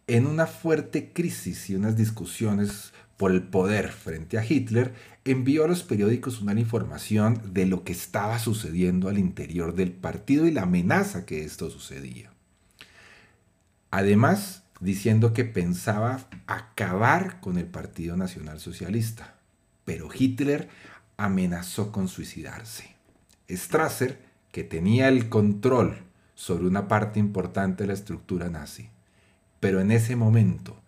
en 0.07 0.25
una 0.25 0.47
fuerte 0.47 1.13
crisis 1.13 1.69
y 1.69 1.75
unas 1.75 1.95
discusiones 1.95 2.93
por 3.17 3.31
el 3.31 3.43
poder 3.43 3.91
frente 3.91 4.39
a 4.39 4.45
Hitler, 4.45 4.95
envió 5.25 5.65
a 5.65 5.67
los 5.67 5.83
periódicos 5.83 6.41
una 6.41 6.59
información 6.59 7.53
de 7.53 7.67
lo 7.67 7.83
que 7.83 7.91
estaba 7.91 8.39
sucediendo 8.39 9.09
al 9.09 9.19
interior 9.19 9.75
del 9.75 9.91
partido 9.91 10.47
y 10.47 10.51
la 10.51 10.63
amenaza 10.63 11.25
que 11.25 11.43
esto 11.43 11.69
sucedía. 11.69 12.31
Además, 13.91 14.63
diciendo 14.79 15.33
que 15.33 15.45
pensaba 15.45 16.27
acabar 16.47 17.39
con 17.41 17.57
el 17.57 17.65
Partido 17.65 18.15
Nacional 18.15 18.59
Socialista, 18.59 19.35
pero 19.85 20.09
Hitler 20.13 20.69
amenazó 21.17 21.91
con 21.91 22.07
suicidarse. 22.07 22.95
Strasser, 23.49 24.19
que 24.51 24.63
tenía 24.63 25.09
el 25.09 25.29
control 25.29 25.97
sobre 26.33 26.65
una 26.65 26.87
parte 26.87 27.19
importante 27.19 27.83
de 27.83 27.87
la 27.87 27.93
estructura 27.93 28.49
nazi, 28.49 28.89
pero 29.59 29.81
en 29.81 29.91
ese 29.91 30.15
momento 30.15 30.81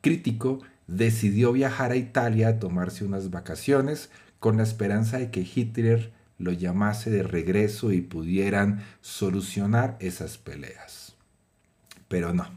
crítico 0.00 0.60
decidió 0.86 1.52
viajar 1.52 1.92
a 1.92 1.96
Italia 1.96 2.48
a 2.48 2.58
tomarse 2.58 3.04
unas 3.04 3.30
vacaciones 3.30 4.10
con 4.40 4.56
la 4.56 4.62
esperanza 4.62 5.18
de 5.18 5.30
que 5.30 5.40
Hitler 5.40 6.12
lo 6.38 6.52
llamase 6.52 7.10
de 7.10 7.22
regreso 7.22 7.92
y 7.92 8.00
pudieran 8.00 8.84
solucionar 9.00 9.96
esas 10.00 10.38
peleas. 10.38 11.16
Pero 12.06 12.32
no, 12.32 12.48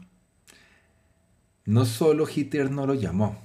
no 1.64 1.84
solo 1.84 2.26
Hitler 2.32 2.70
no 2.70 2.86
lo 2.86 2.94
llamó, 2.94 3.38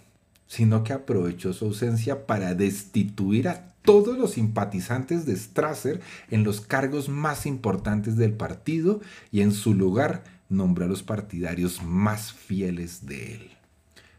sino 0.47 0.83
que 0.83 0.93
aprovechó 0.93 1.53
su 1.53 1.65
ausencia 1.65 2.25
para 2.25 2.55
destituir 2.55 3.47
a 3.49 3.73
todos 3.83 4.17
los 4.17 4.31
simpatizantes 4.31 5.25
de 5.25 5.35
Strasser 5.35 6.01
en 6.29 6.43
los 6.43 6.61
cargos 6.61 7.09
más 7.09 7.45
importantes 7.45 8.17
del 8.17 8.33
partido 8.33 8.99
y 9.31 9.41
en 9.41 9.51
su 9.51 9.73
lugar 9.73 10.23
nombró 10.49 10.85
a 10.85 10.87
los 10.87 11.03
partidarios 11.03 11.83
más 11.83 12.33
fieles 12.33 13.05
de 13.05 13.35
él. 13.35 13.51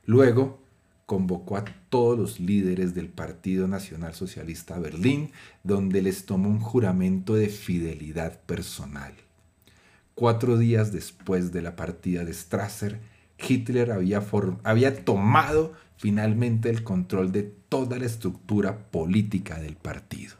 Luego, 0.06 0.62
convocó 1.08 1.56
a 1.56 1.64
todos 1.88 2.18
los 2.18 2.38
líderes 2.38 2.94
del 2.94 3.08
Partido 3.08 3.66
Nacional 3.66 4.14
Socialista 4.14 4.78
Berlín, 4.78 5.32
donde 5.64 6.02
les 6.02 6.26
tomó 6.26 6.50
un 6.50 6.61
juramento 6.61 7.34
de 7.34 7.48
fidelidad 7.48 8.40
personal. 8.42 9.14
Cuatro 10.14 10.58
días 10.58 10.92
después 10.92 11.50
de 11.52 11.62
la 11.62 11.76
partida 11.76 12.24
de 12.24 12.34
Strasser, 12.34 13.00
Hitler 13.38 13.92
había, 13.92 14.20
tomado 15.05 15.74
finalmente 15.96 16.70
el 16.70 16.83
control 16.83 17.31
de 17.33 17.42
toda 17.42 17.98
la 17.98 18.07
estructura 18.07 18.90
política 18.90 19.61
del 19.61 19.77
partido. 19.77 20.37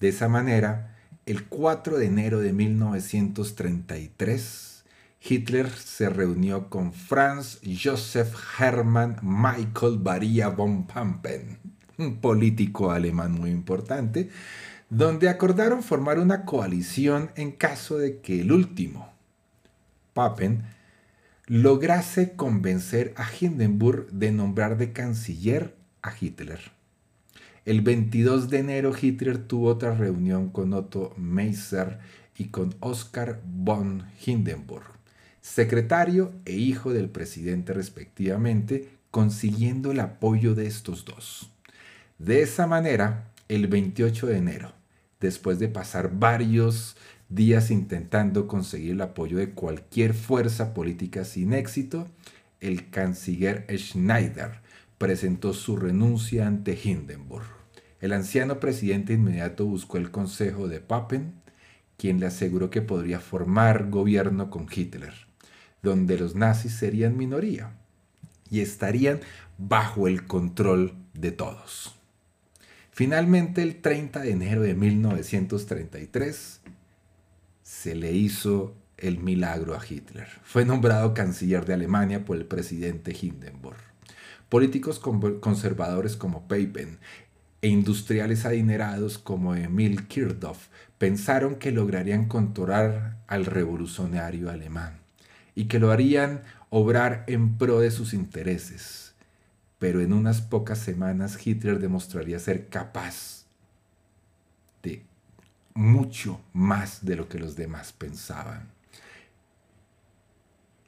De 0.00 0.08
esa 0.08 0.28
manera, 0.28 0.96
el 1.26 1.44
4 1.46 1.98
de 1.98 2.06
enero 2.06 2.40
de 2.40 2.52
1933, 2.52 4.74
Hitler 5.26 5.70
se 5.70 6.10
reunió 6.10 6.68
con 6.68 6.92
Franz 6.92 7.60
Joseph 7.62 8.34
Hermann 8.58 9.16
Michael 9.22 9.98
Baria 9.98 10.48
von 10.48 10.86
Pampen, 10.86 11.58
un 11.96 12.20
político 12.20 12.90
alemán 12.90 13.32
muy 13.32 13.50
importante, 13.50 14.28
donde 14.90 15.28
acordaron 15.28 15.82
formar 15.82 16.18
una 16.18 16.44
coalición 16.44 17.30
en 17.36 17.52
caso 17.52 17.96
de 17.96 18.20
que 18.20 18.42
el 18.42 18.52
último, 18.52 19.14
Papen, 20.12 20.64
lograse 21.46 22.36
convencer 22.36 23.12
a 23.16 23.26
Hindenburg 23.28 24.10
de 24.10 24.32
nombrar 24.32 24.78
de 24.78 24.92
canciller 24.92 25.74
a 26.02 26.12
Hitler. 26.18 26.72
El 27.66 27.82
22 27.82 28.48
de 28.48 28.58
enero 28.58 28.92
Hitler 28.98 29.38
tuvo 29.38 29.68
otra 29.68 29.94
reunión 29.94 30.50
con 30.50 30.72
Otto 30.72 31.12
Meiser 31.16 31.98
y 32.36 32.46
con 32.46 32.74
Oskar 32.80 33.40
von 33.44 34.04
Hindenburg, 34.24 34.86
secretario 35.40 36.32
e 36.46 36.52
hijo 36.52 36.92
del 36.92 37.10
presidente 37.10 37.74
respectivamente, 37.74 38.88
consiguiendo 39.10 39.92
el 39.92 40.00
apoyo 40.00 40.54
de 40.54 40.66
estos 40.66 41.04
dos. 41.04 41.50
De 42.18 42.42
esa 42.42 42.66
manera, 42.66 43.30
el 43.48 43.66
28 43.66 44.26
de 44.26 44.38
enero, 44.38 44.72
después 45.20 45.58
de 45.58 45.68
pasar 45.68 46.18
varios 46.18 46.96
días 47.28 47.70
intentando 47.70 48.46
conseguir 48.46 48.92
el 48.92 49.00
apoyo 49.00 49.38
de 49.38 49.50
cualquier 49.50 50.14
fuerza 50.14 50.74
política 50.74 51.24
sin 51.24 51.52
éxito, 51.52 52.06
el 52.60 52.90
canciller 52.90 53.66
Schneider 53.76 54.60
presentó 54.98 55.52
su 55.52 55.76
renuncia 55.76 56.46
ante 56.46 56.78
Hindenburg. 56.82 57.46
El 58.00 58.12
anciano 58.12 58.60
presidente 58.60 59.14
inmediato 59.14 59.66
buscó 59.66 59.96
el 59.96 60.10
consejo 60.10 60.68
de 60.68 60.80
Papen, 60.80 61.34
quien 61.96 62.20
le 62.20 62.26
aseguró 62.26 62.70
que 62.70 62.82
podría 62.82 63.20
formar 63.20 63.90
gobierno 63.90 64.50
con 64.50 64.66
Hitler, 64.70 65.14
donde 65.82 66.18
los 66.18 66.34
nazis 66.34 66.72
serían 66.72 67.16
minoría 67.16 67.72
y 68.50 68.60
estarían 68.60 69.20
bajo 69.58 70.08
el 70.08 70.26
control 70.26 70.94
de 71.14 71.32
todos. 71.32 71.94
Finalmente, 72.90 73.62
el 73.62 73.80
30 73.80 74.20
de 74.20 74.30
enero 74.30 74.62
de 74.62 74.74
1933, 74.74 76.60
se 77.84 77.94
le 77.94 78.14
hizo 78.14 78.74
el 78.96 79.18
milagro 79.18 79.74
a 79.74 79.80
Hitler. 79.86 80.26
Fue 80.42 80.64
nombrado 80.64 81.12
canciller 81.12 81.66
de 81.66 81.74
Alemania 81.74 82.24
por 82.24 82.38
el 82.38 82.46
presidente 82.46 83.14
Hindenburg. 83.14 83.76
Políticos 84.48 84.98
conservadores 84.98 86.16
como 86.16 86.48
Papen 86.48 86.98
e 87.60 87.68
industriales 87.68 88.46
adinerados 88.46 89.18
como 89.18 89.54
Emil 89.54 90.06
Kirchhoff 90.08 90.68
pensaron 90.96 91.56
que 91.56 91.72
lograrían 91.72 92.26
controlar 92.26 93.18
al 93.26 93.44
revolucionario 93.44 94.48
alemán 94.48 95.00
y 95.54 95.66
que 95.66 95.78
lo 95.78 95.92
harían 95.92 96.40
obrar 96.70 97.24
en 97.26 97.58
pro 97.58 97.80
de 97.80 97.90
sus 97.90 98.14
intereses. 98.14 99.12
Pero 99.78 100.00
en 100.00 100.14
unas 100.14 100.40
pocas 100.40 100.78
semanas 100.78 101.46
Hitler 101.46 101.80
demostraría 101.80 102.38
ser 102.38 102.70
capaz 102.70 103.43
mucho 105.74 106.40
más 106.52 107.04
de 107.04 107.16
lo 107.16 107.28
que 107.28 107.38
los 107.38 107.56
demás 107.56 107.92
pensaban. 107.92 108.70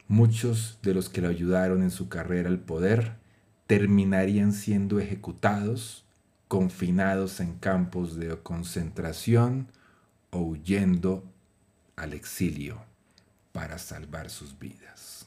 Muchos 0.08 0.78
de 0.82 0.94
los 0.94 1.08
que 1.08 1.20
lo 1.20 1.28
ayudaron 1.28 1.82
en 1.82 1.90
su 1.90 2.08
carrera 2.08 2.48
al 2.48 2.60
poder 2.60 3.16
terminarían 3.66 4.52
siendo 4.52 5.00
ejecutados, 5.00 6.04
confinados 6.46 7.40
en 7.40 7.56
campos 7.58 8.16
de 8.16 8.38
concentración 8.38 9.68
o 10.30 10.38
huyendo 10.38 11.24
al 11.96 12.12
exilio 12.12 12.80
para 13.50 13.78
salvar 13.78 14.30
sus 14.30 14.56
vidas. 14.58 15.26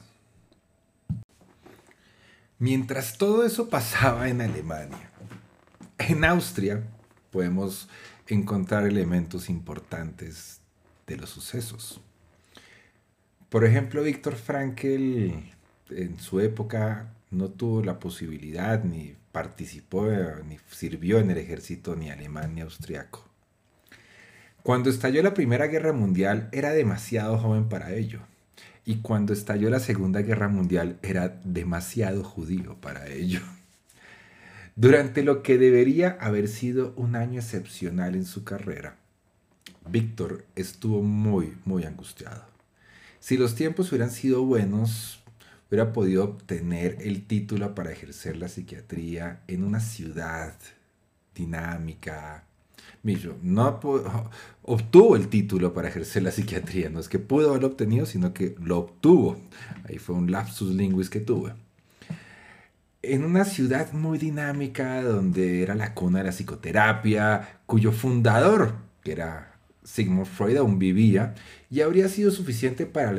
Mientras 2.58 3.18
todo 3.18 3.44
eso 3.44 3.68
pasaba 3.68 4.28
en 4.28 4.40
Alemania, 4.40 5.10
en 5.98 6.24
Austria 6.24 6.82
podemos 7.30 7.88
encontrar 8.34 8.86
elementos 8.86 9.50
importantes 9.50 10.60
de 11.06 11.16
los 11.16 11.30
sucesos. 11.30 12.00
Por 13.48 13.64
ejemplo, 13.64 14.02
Víctor 14.02 14.36
Frankl 14.36 15.32
en 15.90 16.18
su 16.18 16.40
época 16.40 17.12
no 17.30 17.48
tuvo 17.48 17.82
la 17.82 17.98
posibilidad 17.98 18.82
ni 18.84 19.16
participó 19.32 20.08
ni 20.48 20.58
sirvió 20.70 21.18
en 21.18 21.30
el 21.30 21.38
ejército 21.38 21.96
ni 21.96 22.10
alemán 22.10 22.54
ni 22.54 22.60
austriaco. 22.60 23.24
Cuando 24.62 24.90
estalló 24.90 25.22
la 25.22 25.34
Primera 25.34 25.66
Guerra 25.66 25.92
Mundial 25.92 26.48
era 26.52 26.70
demasiado 26.70 27.38
joven 27.38 27.68
para 27.68 27.94
ello. 27.94 28.20
Y 28.84 28.96
cuando 28.96 29.32
estalló 29.32 29.70
la 29.70 29.80
Segunda 29.80 30.20
Guerra 30.20 30.48
Mundial 30.48 30.98
era 31.02 31.40
demasiado 31.44 32.24
judío 32.24 32.76
para 32.80 33.08
ello. 33.08 33.40
Durante 34.76 35.22
lo 35.22 35.42
que 35.42 35.58
debería 35.58 36.16
haber 36.20 36.48
sido 36.48 36.94
un 36.96 37.16
año 37.16 37.40
excepcional 37.40 38.14
en 38.14 38.24
su 38.24 38.44
carrera, 38.44 38.96
Víctor 39.88 40.44
estuvo 40.54 41.02
muy, 41.02 41.54
muy 41.64 41.84
angustiado. 41.84 42.44
Si 43.18 43.36
los 43.36 43.54
tiempos 43.54 43.90
hubieran 43.90 44.10
sido 44.10 44.44
buenos, 44.44 45.22
hubiera 45.68 45.92
podido 45.92 46.24
obtener 46.24 46.98
el 47.00 47.26
título 47.26 47.74
para 47.74 47.92
ejercer 47.92 48.36
la 48.36 48.48
psiquiatría 48.48 49.42
en 49.46 49.64
una 49.64 49.80
ciudad 49.80 50.54
dinámica. 51.34 52.44
Millo 53.02 53.36
no 53.42 53.80
obtuvo 54.62 55.16
el 55.16 55.28
título 55.28 55.74
para 55.74 55.88
ejercer 55.88 56.22
la 56.22 56.30
psiquiatría, 56.30 56.90
no 56.90 57.00
es 57.00 57.08
que 57.08 57.18
pudo 57.18 57.50
haberlo 57.50 57.68
obtenido, 57.68 58.06
sino 58.06 58.32
que 58.32 58.54
lo 58.60 58.78
obtuvo. 58.78 59.40
Ahí 59.84 59.98
fue 59.98 60.14
un 60.14 60.30
lapsus 60.30 60.74
linguis 60.74 61.10
que 61.10 61.20
tuve. 61.20 61.54
En 63.02 63.24
una 63.24 63.46
ciudad 63.46 63.92
muy 63.92 64.18
dinámica 64.18 65.02
donde 65.02 65.62
era 65.62 65.74
la 65.74 65.94
cuna 65.94 66.18
de 66.18 66.24
la 66.24 66.32
psicoterapia, 66.32 67.60
cuyo 67.64 67.92
fundador, 67.92 68.74
que 69.02 69.12
era 69.12 69.50
Sigmund 69.84 70.26
Freud 70.26 70.58
aún 70.58 70.78
vivía 70.78 71.34
y 71.70 71.80
habría 71.80 72.08
sido 72.08 72.30
suficiente 72.30 72.84
para 72.84 73.10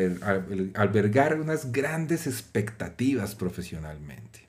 albergar 0.75 1.39
unas 1.39 1.71
grandes 1.71 2.27
expectativas 2.27 3.33
profesionalmente. 3.33 4.41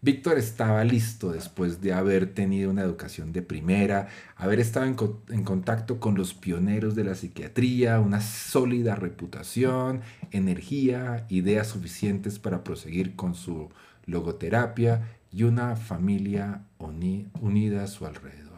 Víctor 0.00 0.38
estaba 0.38 0.84
listo 0.84 1.32
después 1.32 1.80
de 1.80 1.92
haber 1.92 2.32
tenido 2.32 2.70
una 2.70 2.82
educación 2.82 3.32
de 3.32 3.42
primera, 3.42 4.08
haber 4.36 4.60
estado 4.60 4.86
en, 4.86 4.96
en, 5.30 5.42
contacto 5.42 5.98
con 5.98 6.14
los 6.14 6.34
pioneros 6.34 6.94
de 6.94 7.02
la 7.02 7.16
psiquiatría, 7.16 7.98
una 7.98 8.20
sólida 8.20 8.94
reputación, 8.94 10.02
energía, 10.30 11.26
ideas 11.28 11.66
suficientes 11.66 12.38
para 12.38 12.62
proseguir 12.62 13.16
con 13.16 13.34
su 13.34 13.70
logoterapia 14.08 15.14
y 15.30 15.44
una 15.44 15.76
familia 15.76 16.64
unida 16.78 17.84
a 17.84 17.86
su 17.86 18.06
alrededor. 18.06 18.48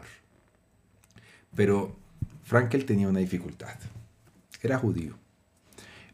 Pero 1.54 1.96
Frankel 2.44 2.86
tenía 2.86 3.08
una 3.08 3.18
dificultad. 3.18 3.74
Era 4.62 4.78
judío. 4.78 5.16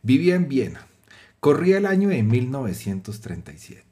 Vivía 0.03 0.35
en 0.35 0.49
Viena. 0.49 0.87
Corría 1.41 1.79
el 1.79 1.87
año 1.87 2.09
de 2.09 2.23
1937. 2.23 3.85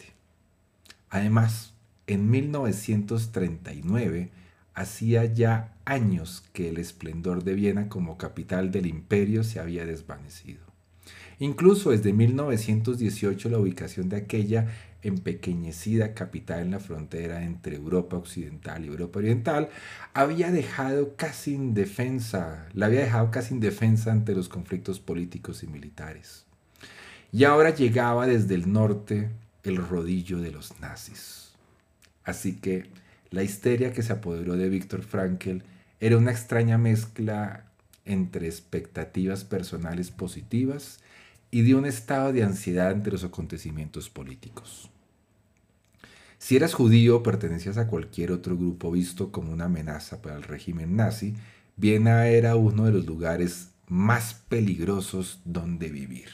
Además, 1.10 1.74
en 2.06 2.30
1939 2.30 4.30
hacía 4.74 5.24
ya 5.24 5.74
años 5.84 6.44
que 6.52 6.68
el 6.68 6.78
esplendor 6.78 7.44
de 7.44 7.54
Viena 7.54 7.88
como 7.88 8.18
capital 8.18 8.70
del 8.70 8.86
imperio 8.86 9.44
se 9.44 9.60
había 9.60 9.86
desvanecido. 9.86 10.62
Incluso 11.38 11.90
desde 11.90 12.12
1918 12.12 13.48
la 13.48 13.58
ubicación 13.58 14.08
de 14.08 14.16
aquella 14.16 14.68
empequeñecida 15.04 16.14
capital 16.14 16.62
en 16.62 16.70
la 16.72 16.80
frontera 16.80 17.44
entre 17.44 17.76
Europa 17.76 18.16
Occidental 18.16 18.84
y 18.84 18.88
Europa 18.88 19.20
Oriental, 19.20 19.68
había 20.14 20.50
dejado 20.50 21.14
casi 21.16 21.54
indefensa, 21.54 22.66
la 22.72 22.86
había 22.86 23.00
dejado 23.00 23.30
casi 23.30 23.54
indefensa 23.54 24.10
ante 24.10 24.34
los 24.34 24.48
conflictos 24.48 24.98
políticos 24.98 25.62
y 25.62 25.66
militares. 25.66 26.46
Y 27.32 27.44
ahora 27.44 27.70
llegaba 27.70 28.26
desde 28.26 28.54
el 28.54 28.72
norte 28.72 29.30
el 29.62 29.76
rodillo 29.76 30.40
de 30.40 30.50
los 30.50 30.80
nazis. 30.80 31.52
Así 32.24 32.56
que 32.56 32.86
la 33.30 33.42
histeria 33.42 33.92
que 33.92 34.02
se 34.02 34.12
apoderó 34.12 34.56
de 34.56 34.68
Víctor 34.68 35.02
Frankl 35.02 35.58
era 36.00 36.16
una 36.16 36.30
extraña 36.30 36.78
mezcla 36.78 37.64
entre 38.04 38.46
expectativas 38.46 39.44
personales 39.44 40.10
positivas 40.10 41.00
y 41.50 41.62
de 41.62 41.74
un 41.74 41.86
estado 41.86 42.32
de 42.32 42.42
ansiedad 42.42 42.88
ante 42.88 43.10
los 43.10 43.24
acontecimientos 43.24 44.10
políticos. 44.10 44.90
Si 46.44 46.56
eras 46.56 46.74
judío 46.74 47.22
pertenecías 47.22 47.78
a 47.78 47.86
cualquier 47.86 48.30
otro 48.30 48.54
grupo 48.54 48.90
visto 48.90 49.32
como 49.32 49.50
una 49.50 49.64
amenaza 49.64 50.20
para 50.20 50.36
el 50.36 50.42
régimen 50.42 50.94
nazi, 50.94 51.34
Viena 51.78 52.26
era 52.26 52.54
uno 52.54 52.84
de 52.84 52.92
los 52.92 53.06
lugares 53.06 53.70
más 53.88 54.34
peligrosos 54.50 55.40
donde 55.46 55.88
vivir. 55.88 56.28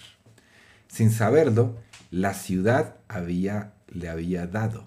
Sin 0.88 1.12
saberlo, 1.12 1.76
la 2.10 2.34
ciudad 2.34 2.96
le 3.86 4.08
había 4.08 4.48
dado 4.48 4.82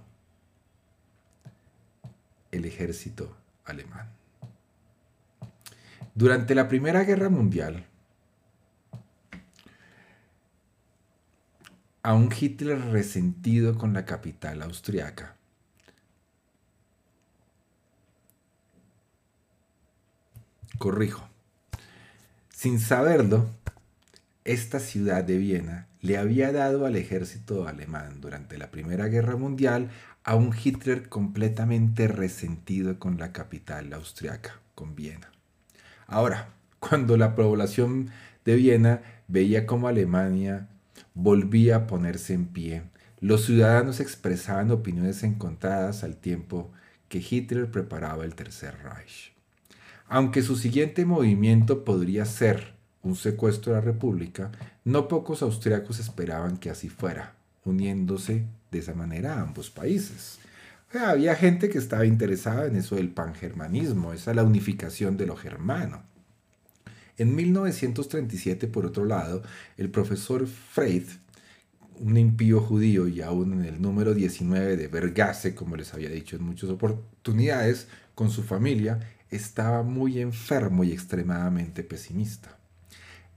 el 2.52 2.66
ejército 2.66 3.34
alemán. 3.64 4.10
Durante 6.16 6.54
la 6.54 6.68
Primera 6.68 7.06
Guerra 7.06 7.30
Mundial, 7.30 7.86
a 12.04 12.14
un 12.14 12.30
Hitler 12.38 12.80
resentido 12.92 13.78
con 13.78 13.94
la 13.94 14.06
capital 14.06 14.62
austriaca. 14.62 15.38
Corrijo. 20.78 21.30
Sin 22.50 22.82
saberlo, 22.82 23.50
esta 24.44 24.82
ciudad 24.82 25.24
de 25.24 25.38
Viena 25.38 25.88
le 26.02 26.18
había 26.18 26.52
dado 26.52 26.86
al 26.86 26.98
ejército 26.98 27.70
alemán 27.70 28.20
durante 28.20 28.58
la 28.58 28.70
Primera 28.70 29.08
Guerra 29.08 29.38
Mundial 29.38 29.90
a 30.26 30.36
un 30.36 30.54
Hitler 30.54 31.08
completamente 31.08 32.10
resentido 32.10 33.00
con 33.00 33.18
la 33.18 33.32
capital 33.32 33.94
austriaca, 33.94 34.60
con 34.76 34.96
Viena. 34.96 35.32
Ahora, 36.08 36.50
cuando 36.80 37.16
la 37.16 37.34
población 37.34 38.10
de 38.44 38.56
Viena 38.58 39.02
veía 39.30 39.66
como 39.66 39.88
Alemania 39.88 40.68
volvía 41.14 41.76
a 41.76 41.88
ponerse 41.88 42.34
en 42.34 42.48
pie. 42.48 42.84
Los 43.20 43.46
ciudadanos 43.46 44.00
expresaban 44.00 44.72
opiniones 44.72 45.24
encontradas 45.24 46.04
al 46.04 46.18
tiempo 46.18 46.72
que 47.08 47.24
Hitler 47.28 47.70
preparaba 47.70 48.26
el 48.26 48.36
Tercer 48.36 48.76
Reich. 48.84 49.34
Aunque 50.08 50.42
su 50.42 50.56
siguiente 50.56 51.06
movimiento 51.06 51.86
podría 51.86 52.26
ser 52.26 52.74
un 53.02 53.16
secuestro 53.16 53.74
de 53.74 53.80
la 53.80 53.86
República, 53.86 54.52
no 54.84 55.08
pocos 55.08 55.42
austriacos 55.42 56.00
esperaban 56.00 56.58
que 56.58 56.70
así 56.70 56.90
fuera, 56.90 57.36
uniéndose 57.66 58.46
de 58.72 58.80
esa 58.80 58.94
manera 58.94 59.36
a 59.36 59.42
ambos 59.42 59.70
países. 59.70 60.40
Había 60.94 61.36
gente 61.36 61.70
que 61.70 61.80
estaba 61.80 62.06
interesada 62.06 62.66
en 62.68 62.76
eso 62.76 62.96
del 62.96 63.10
pangermanismo, 63.10 64.14
esa 64.14 64.34
la 64.34 64.44
unificación 64.44 65.18
de 65.18 65.26
lo 65.26 65.36
germano. 65.36 66.04
En 67.24 67.36
1937, 67.36 68.68
por 68.68 68.86
otro 68.86 69.06
lado, 69.06 69.44
el 69.78 69.90
profesor 69.90 70.46
Freud, 70.46 71.06
un 71.98 72.18
impío 72.18 72.60
judío 72.60 73.08
y 73.08 73.22
aún 73.22 73.54
en 73.54 73.64
el 73.64 73.82
número 73.82 74.14
19 74.14 74.76
de 74.76 74.90
Vergase, 74.90 75.56
como 75.56 75.78
les 75.78 75.94
había 75.94 76.10
dicho 76.10 76.36
en 76.36 76.44
muchas 76.44 76.70
oportunidades, 76.70 77.88
con 78.14 78.30
su 78.30 78.44
familia, 78.44 79.00
estaba 79.32 79.84
muy 79.84 80.20
enfermo 80.20 80.84
y 80.84 80.92
extremadamente 80.92 81.82
pesimista. 81.84 82.58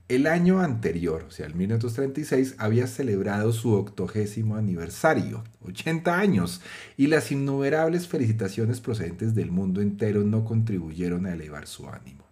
El 0.09 0.27
año 0.27 0.59
anterior, 0.59 1.23
o 1.25 1.31
sea, 1.31 1.45
el 1.45 1.55
1936, 1.55 2.55
había 2.57 2.87
celebrado 2.87 3.53
su 3.53 3.71
octogésimo 3.71 4.57
aniversario, 4.57 5.45
80 5.63 6.19
años, 6.19 6.59
y 6.97 7.07
las 7.07 7.31
innumerables 7.31 8.05
felicitaciones 8.09 8.81
procedentes 8.81 9.33
del 9.33 9.49
mundo 9.49 9.79
entero 9.79 10.25
no 10.25 10.43
contribuyeron 10.43 11.25
a 11.25 11.31
elevar 11.31 11.67
su 11.67 11.87
ánimo 11.87 12.26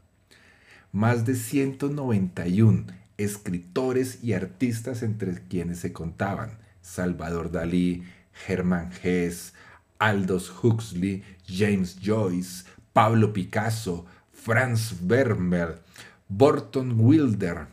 más 0.95 1.25
de 1.25 1.35
191 1.35 2.85
escritores 3.17 4.23
y 4.23 4.31
artistas 4.31 5.03
entre 5.03 5.33
quienes 5.33 5.79
se 5.79 5.91
contaban 5.91 6.57
Salvador 6.81 7.51
Dalí, 7.51 8.05
Hermann 8.47 8.91
Hesse, 9.03 9.51
Aldous 9.99 10.49
Huxley, 10.63 11.21
James 11.45 11.97
Joyce, 12.01 12.63
Pablo 12.93 13.33
Picasso, 13.33 14.05
Franz 14.31 14.95
Vermeer, 15.01 15.81
Burton 16.29 16.95
Wilder, 16.97 17.67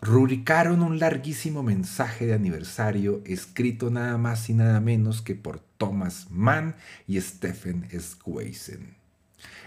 rubricaron 0.00 0.82
un 0.82 0.98
larguísimo 0.98 1.62
mensaje 1.62 2.26
de 2.26 2.34
aniversario 2.34 3.22
escrito 3.26 3.90
nada 3.90 4.18
más 4.18 4.50
y 4.50 4.54
nada 4.54 4.80
menos 4.80 5.22
que 5.22 5.36
por 5.36 5.60
Thomas 5.78 6.26
Mann 6.30 6.74
y 7.06 7.20
Stephen 7.20 7.88
Swayze. 8.00 9.05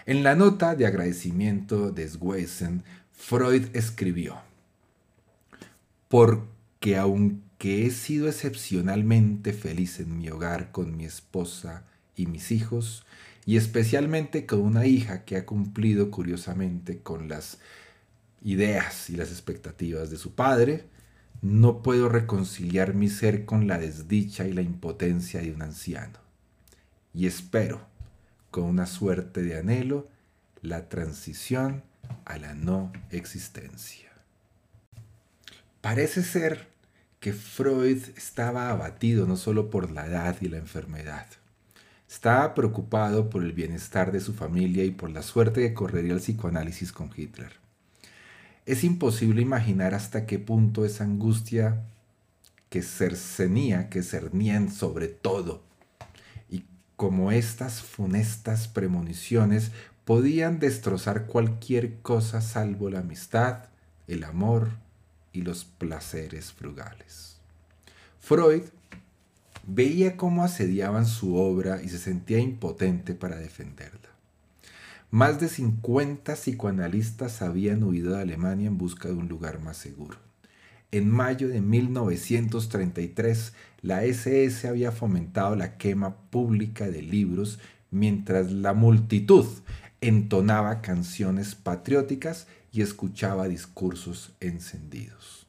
En 0.09 0.23
la 0.23 0.33
nota 0.33 0.73
de 0.73 0.87
agradecimiento 0.87 1.91
de 1.91 2.09
Swayze, 2.09 2.81
Freud 3.11 3.67
escribió, 3.73 4.37
porque 6.07 6.97
aunque 6.97 7.85
he 7.85 7.91
sido 7.91 8.27
excepcionalmente 8.27 9.53
feliz 9.53 9.99
en 9.99 10.17
mi 10.17 10.27
hogar 10.31 10.71
con 10.71 10.97
mi 10.97 11.05
esposa 11.05 11.83
y 12.15 12.25
mis 12.25 12.49
hijos, 12.49 13.05
y 13.45 13.57
especialmente 13.57 14.47
con 14.47 14.61
una 14.61 14.87
hija 14.87 15.25
que 15.25 15.37
ha 15.37 15.45
cumplido 15.45 16.09
curiosamente 16.09 16.97
con 17.03 17.29
las 17.29 17.59
ideas 18.41 19.11
y 19.11 19.15
las 19.15 19.29
expectativas 19.29 20.09
de 20.09 20.17
su 20.17 20.33
padre, 20.33 20.85
no 21.43 21.83
puedo 21.83 22.09
reconciliar 22.09 22.95
mi 22.95 23.09
ser 23.09 23.45
con 23.45 23.67
la 23.67 23.77
desdicha 23.77 24.47
y 24.47 24.53
la 24.53 24.63
impotencia 24.63 25.39
de 25.39 25.51
un 25.51 25.61
anciano. 25.61 26.17
Y 27.13 27.27
espero, 27.27 27.88
con 28.51 28.63
una 28.63 28.85
suerte 28.85 29.41
de 29.41 29.57
anhelo, 29.57 30.07
la 30.61 30.89
transición 30.89 31.83
a 32.25 32.37
la 32.37 32.53
no 32.53 32.91
existencia. 33.11 34.09
Parece 35.81 36.23
ser 36.23 36.67
que 37.19 37.33
Freud 37.33 38.01
estaba 38.15 38.69
abatido 38.69 39.25
no 39.25 39.37
solo 39.37 39.69
por 39.69 39.91
la 39.91 40.07
edad 40.07 40.37
y 40.41 40.47
la 40.47 40.57
enfermedad. 40.57 41.27
Estaba 42.09 42.55
preocupado 42.55 43.29
por 43.29 43.43
el 43.43 43.53
bienestar 43.53 44.11
de 44.11 44.19
su 44.19 44.33
familia 44.33 44.83
y 44.83 44.91
por 44.91 45.09
la 45.09 45.21
suerte 45.21 45.61
que 45.61 45.73
correría 45.73 46.13
el 46.13 46.19
psicoanálisis 46.19 46.91
con 46.91 47.11
Hitler. 47.15 47.53
Es 48.65 48.83
imposible 48.83 49.41
imaginar 49.41 49.93
hasta 49.93 50.25
qué 50.25 50.39
punto 50.39 50.85
esa 50.85 51.03
angustia 51.03 51.83
que 52.69 52.81
cercenía, 52.81 53.89
que 53.89 54.03
cernían 54.03 54.71
sobre 54.71 55.07
todo, 55.07 55.63
como 56.99 57.31
estas 57.31 57.81
funestas 57.81 58.67
premoniciones 58.67 59.71
podían 60.03 60.59
destrozar 60.59 61.27
cualquier 61.27 61.99
cosa 62.01 62.41
salvo 62.41 62.89
la 62.89 62.99
amistad, 62.99 63.69
el 64.09 64.25
amor 64.25 64.67
y 65.31 65.43
los 65.43 65.63
placeres 65.63 66.51
frugales. 66.51 67.37
Freud 68.19 68.63
veía 69.65 70.17
cómo 70.17 70.43
asediaban 70.43 71.05
su 71.05 71.37
obra 71.37 71.81
y 71.81 71.87
se 71.87 71.99
sentía 71.99 72.39
impotente 72.39 73.13
para 73.13 73.37
defenderla. 73.37 74.09
Más 75.09 75.39
de 75.39 75.47
50 75.47 76.35
psicoanalistas 76.35 77.41
habían 77.41 77.81
huido 77.81 78.15
de 78.15 78.23
Alemania 78.23 78.67
en 78.67 78.77
busca 78.77 79.07
de 79.07 79.13
un 79.13 79.29
lugar 79.29 79.61
más 79.61 79.77
seguro. 79.77 80.17
En 80.91 81.09
mayo 81.09 81.47
de 81.47 81.61
1933, 81.61 83.53
la 83.81 84.03
SS 84.03 84.67
había 84.67 84.91
fomentado 84.91 85.55
la 85.55 85.77
quema 85.77 86.15
pública 86.29 86.87
de 86.87 87.01
libros 87.01 87.59
mientras 87.91 88.51
la 88.51 88.73
multitud 88.73 89.45
entonaba 90.01 90.81
canciones 90.81 91.55
patrióticas 91.55 92.47
y 92.71 92.81
escuchaba 92.81 93.47
discursos 93.47 94.31
encendidos. 94.39 95.47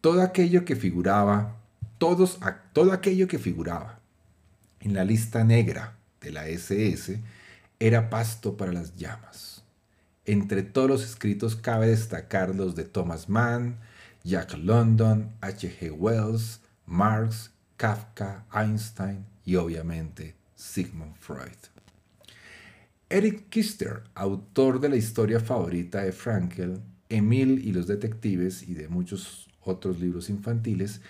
Todo 0.00 0.22
aquello 0.22 0.64
que 0.64 0.76
figuraba, 0.76 1.56
todos, 1.98 2.38
todo 2.72 2.92
aquello 2.92 3.28
que 3.28 3.38
figuraba 3.38 4.00
en 4.80 4.94
la 4.94 5.04
lista 5.04 5.44
negra 5.44 5.96
de 6.20 6.32
la 6.32 6.46
SS 6.46 7.20
era 7.80 8.10
pasto 8.10 8.56
para 8.56 8.72
las 8.72 8.96
llamas. 8.96 9.62
Entre 10.26 10.62
todos 10.62 10.88
los 10.88 11.04
escritos 11.04 11.56
cabe 11.56 11.88
destacar 11.88 12.54
los 12.54 12.74
de 12.74 12.84
Thomas 12.84 13.28
Mann, 13.28 13.78
Jack 14.22 14.54
London, 14.56 15.32
H.G. 15.42 15.90
Wells, 15.90 16.60
Marx, 16.86 17.50
Kafka, 17.76 18.46
Einstein 18.52 19.24
y 19.44 19.56
obviamente 19.56 20.34
Sigmund 20.54 21.16
Freud. 21.16 21.56
Eric 23.08 23.48
Kister, 23.48 24.04
autor 24.14 24.80
de 24.80 24.88
la 24.88 24.96
historia 24.96 25.40
favorita 25.40 26.02
de 26.02 26.12
Frankel, 26.12 26.80
Emil 27.08 27.64
y 27.64 27.72
los 27.72 27.86
detectives 27.86 28.62
y 28.62 28.74
de 28.74 28.88
muchos 28.88 29.48
otros 29.60 30.00
libros 30.00 30.30
infantiles, 30.30 31.00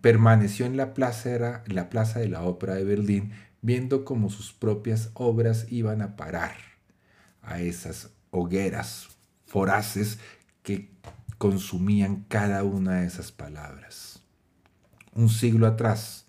permaneció 0.00 0.66
en 0.66 0.76
la 0.76 0.94
plaza, 0.94 1.28
de 1.30 2.28
la 2.28 2.42
Ópera 2.42 2.74
de 2.74 2.84
Berlín 2.84 3.32
viendo 3.60 4.04
cómo 4.04 4.30
sus 4.30 4.52
propias 4.52 5.10
obras 5.14 5.66
iban 5.70 6.02
a 6.02 6.16
parar 6.16 6.56
a 7.42 7.60
esas 7.60 8.10
hogueras 8.30 9.08
foraces 9.46 10.18
que 10.62 10.90
consumían 11.38 12.24
cada 12.28 12.64
una 12.64 13.00
de 13.00 13.06
esas 13.06 13.32
palabras. 13.32 14.13
Un 15.14 15.28
siglo 15.28 15.66
atrás, 15.66 16.26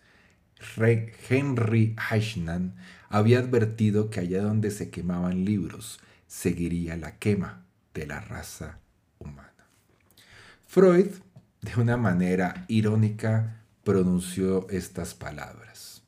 Henry 1.30 1.96
Heichmann 2.10 2.76
había 3.10 3.40
advertido 3.40 4.10
que 4.10 4.20
allá 4.20 4.44
donde 4.44 4.72
se 4.72 4.90
quemaban 4.90 5.44
libros 5.44 6.00
seguiría 6.28 6.96
la 6.96 7.18
quema 7.18 7.66
de 7.94 8.06
la 8.06 8.20
raza 8.20 8.80
humana. 9.20 9.52
Freud, 10.68 11.08
de 11.62 11.82
una 11.82 11.98
manera 11.98 12.66
irónica, 12.68 13.62
pronunció 13.84 14.68
estas 14.70 15.14
palabras. 15.14 16.04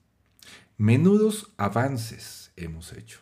Menudos 0.78 1.54
avances 1.58 2.52
hemos 2.58 2.94
hecho. 2.94 3.20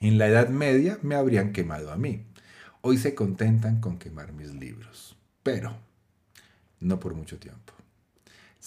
En 0.00 0.18
la 0.18 0.26
Edad 0.28 0.48
Media 0.50 0.98
me 1.02 1.14
habrían 1.14 1.52
quemado 1.52 1.90
a 1.90 1.96
mí. 1.96 2.26
Hoy 2.82 2.98
se 2.98 3.14
contentan 3.14 3.80
con 3.80 3.98
quemar 3.98 4.32
mis 4.32 4.54
libros. 4.54 5.16
Pero 5.42 5.76
no 6.80 7.00
por 7.00 7.14
mucho 7.14 7.38
tiempo. 7.38 7.77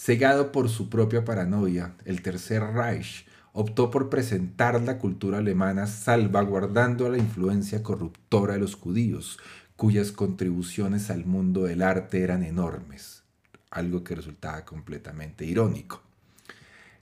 Cegado 0.04 0.50
por 0.50 0.68
su 0.68 0.88
propia 0.88 1.24
paranoia, 1.24 1.94
el 2.04 2.22
Tercer 2.22 2.60
Reich 2.60 3.24
optó 3.52 3.88
por 3.92 4.10
presentar 4.10 4.82
la 4.82 4.98
cultura 4.98 5.38
alemana 5.38 5.86
salvaguardando 5.86 7.08
la 7.08 7.18
influencia 7.18 7.84
corruptora 7.84 8.54
de 8.54 8.58
los 8.58 8.74
judíos, 8.74 9.38
cuyas 9.76 10.10
contribuciones 10.10 11.08
al 11.08 11.24
mundo 11.24 11.62
del 11.62 11.82
arte 11.82 12.24
eran 12.24 12.42
enormes, 12.42 13.22
algo 13.70 14.02
que 14.02 14.16
resultaba 14.16 14.64
completamente 14.64 15.44
irónico. 15.44 16.02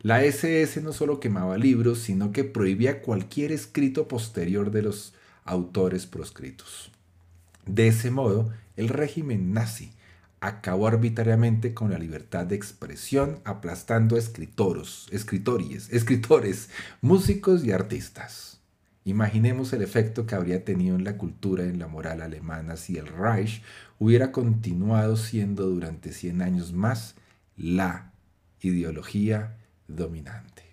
La 0.02 0.22
SS 0.22 0.82
no 0.82 0.92
solo 0.92 1.20
quemaba 1.20 1.56
libros, 1.56 2.00
sino 2.00 2.32
que 2.32 2.44
prohibía 2.44 3.00
cualquier 3.00 3.50
escrito 3.50 4.08
posterior 4.08 4.70
de 4.70 4.82
los 4.82 5.14
autores 5.46 6.04
proscritos. 6.04 6.92
De 7.64 7.88
ese 7.88 8.10
modo, 8.10 8.52
el 8.76 8.90
régimen 8.90 9.54
nazi 9.54 9.90
acabó 10.40 10.86
arbitrariamente 10.86 11.74
con 11.74 11.90
la 11.90 11.98
libertad 11.98 12.46
de 12.46 12.56
expresión, 12.56 13.40
aplastando 13.44 14.16
a 14.16 14.18
escritores, 14.18 15.06
escritores, 15.10 15.88
escritores, 15.92 16.70
músicos 17.02 17.64
y 17.64 17.72
artistas. 17.72 18.60
Imaginemos 19.04 19.72
el 19.72 19.82
efecto 19.82 20.26
que 20.26 20.34
habría 20.34 20.64
tenido 20.64 20.96
en 20.96 21.04
la 21.04 21.16
cultura 21.16 21.64
y 21.64 21.68
en 21.68 21.78
la 21.78 21.88
moral 21.88 22.20
alemana 22.20 22.76
si 22.76 22.96
el 22.96 23.06
Reich 23.06 23.62
hubiera 23.98 24.32
continuado 24.32 25.16
siendo 25.16 25.66
durante 25.66 26.12
100 26.12 26.42
años 26.42 26.72
más 26.72 27.14
la 27.56 28.12
ideología 28.60 29.56
dominante. 29.88 30.64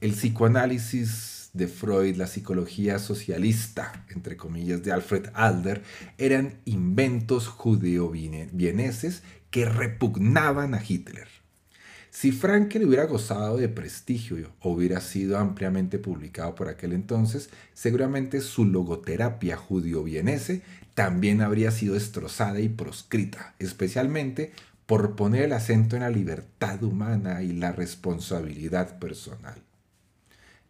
El 0.00 0.12
psicoanálisis 0.12 1.41
de 1.52 1.68
Freud, 1.68 2.16
la 2.16 2.26
psicología 2.26 2.98
socialista, 2.98 4.04
entre 4.08 4.36
comillas, 4.36 4.82
de 4.82 4.92
Alfred 4.92 5.26
Adler, 5.34 5.82
eran 6.16 6.54
inventos 6.64 7.48
judeo-vieneses 7.48 9.22
que 9.50 9.66
repugnaban 9.66 10.74
a 10.74 10.82
Hitler. 10.86 11.28
Si 12.10 12.30
Frankel 12.30 12.86
hubiera 12.86 13.06
gozado 13.06 13.56
de 13.56 13.68
prestigio 13.68 14.52
o 14.60 14.72
hubiera 14.72 15.00
sido 15.00 15.38
ampliamente 15.38 15.98
publicado 15.98 16.54
por 16.54 16.68
aquel 16.68 16.92
entonces, 16.92 17.48
seguramente 17.72 18.40
su 18.40 18.64
logoterapia 18.66 19.56
judío-vienese 19.56 20.62
también 20.94 21.40
habría 21.40 21.70
sido 21.70 21.94
destrozada 21.94 22.60
y 22.60 22.68
proscrita, 22.68 23.54
especialmente 23.58 24.52
por 24.84 25.16
poner 25.16 25.44
el 25.44 25.52
acento 25.54 25.96
en 25.96 26.02
la 26.02 26.10
libertad 26.10 26.82
humana 26.82 27.42
y 27.42 27.52
la 27.52 27.72
responsabilidad 27.72 28.98
personal. 28.98 29.62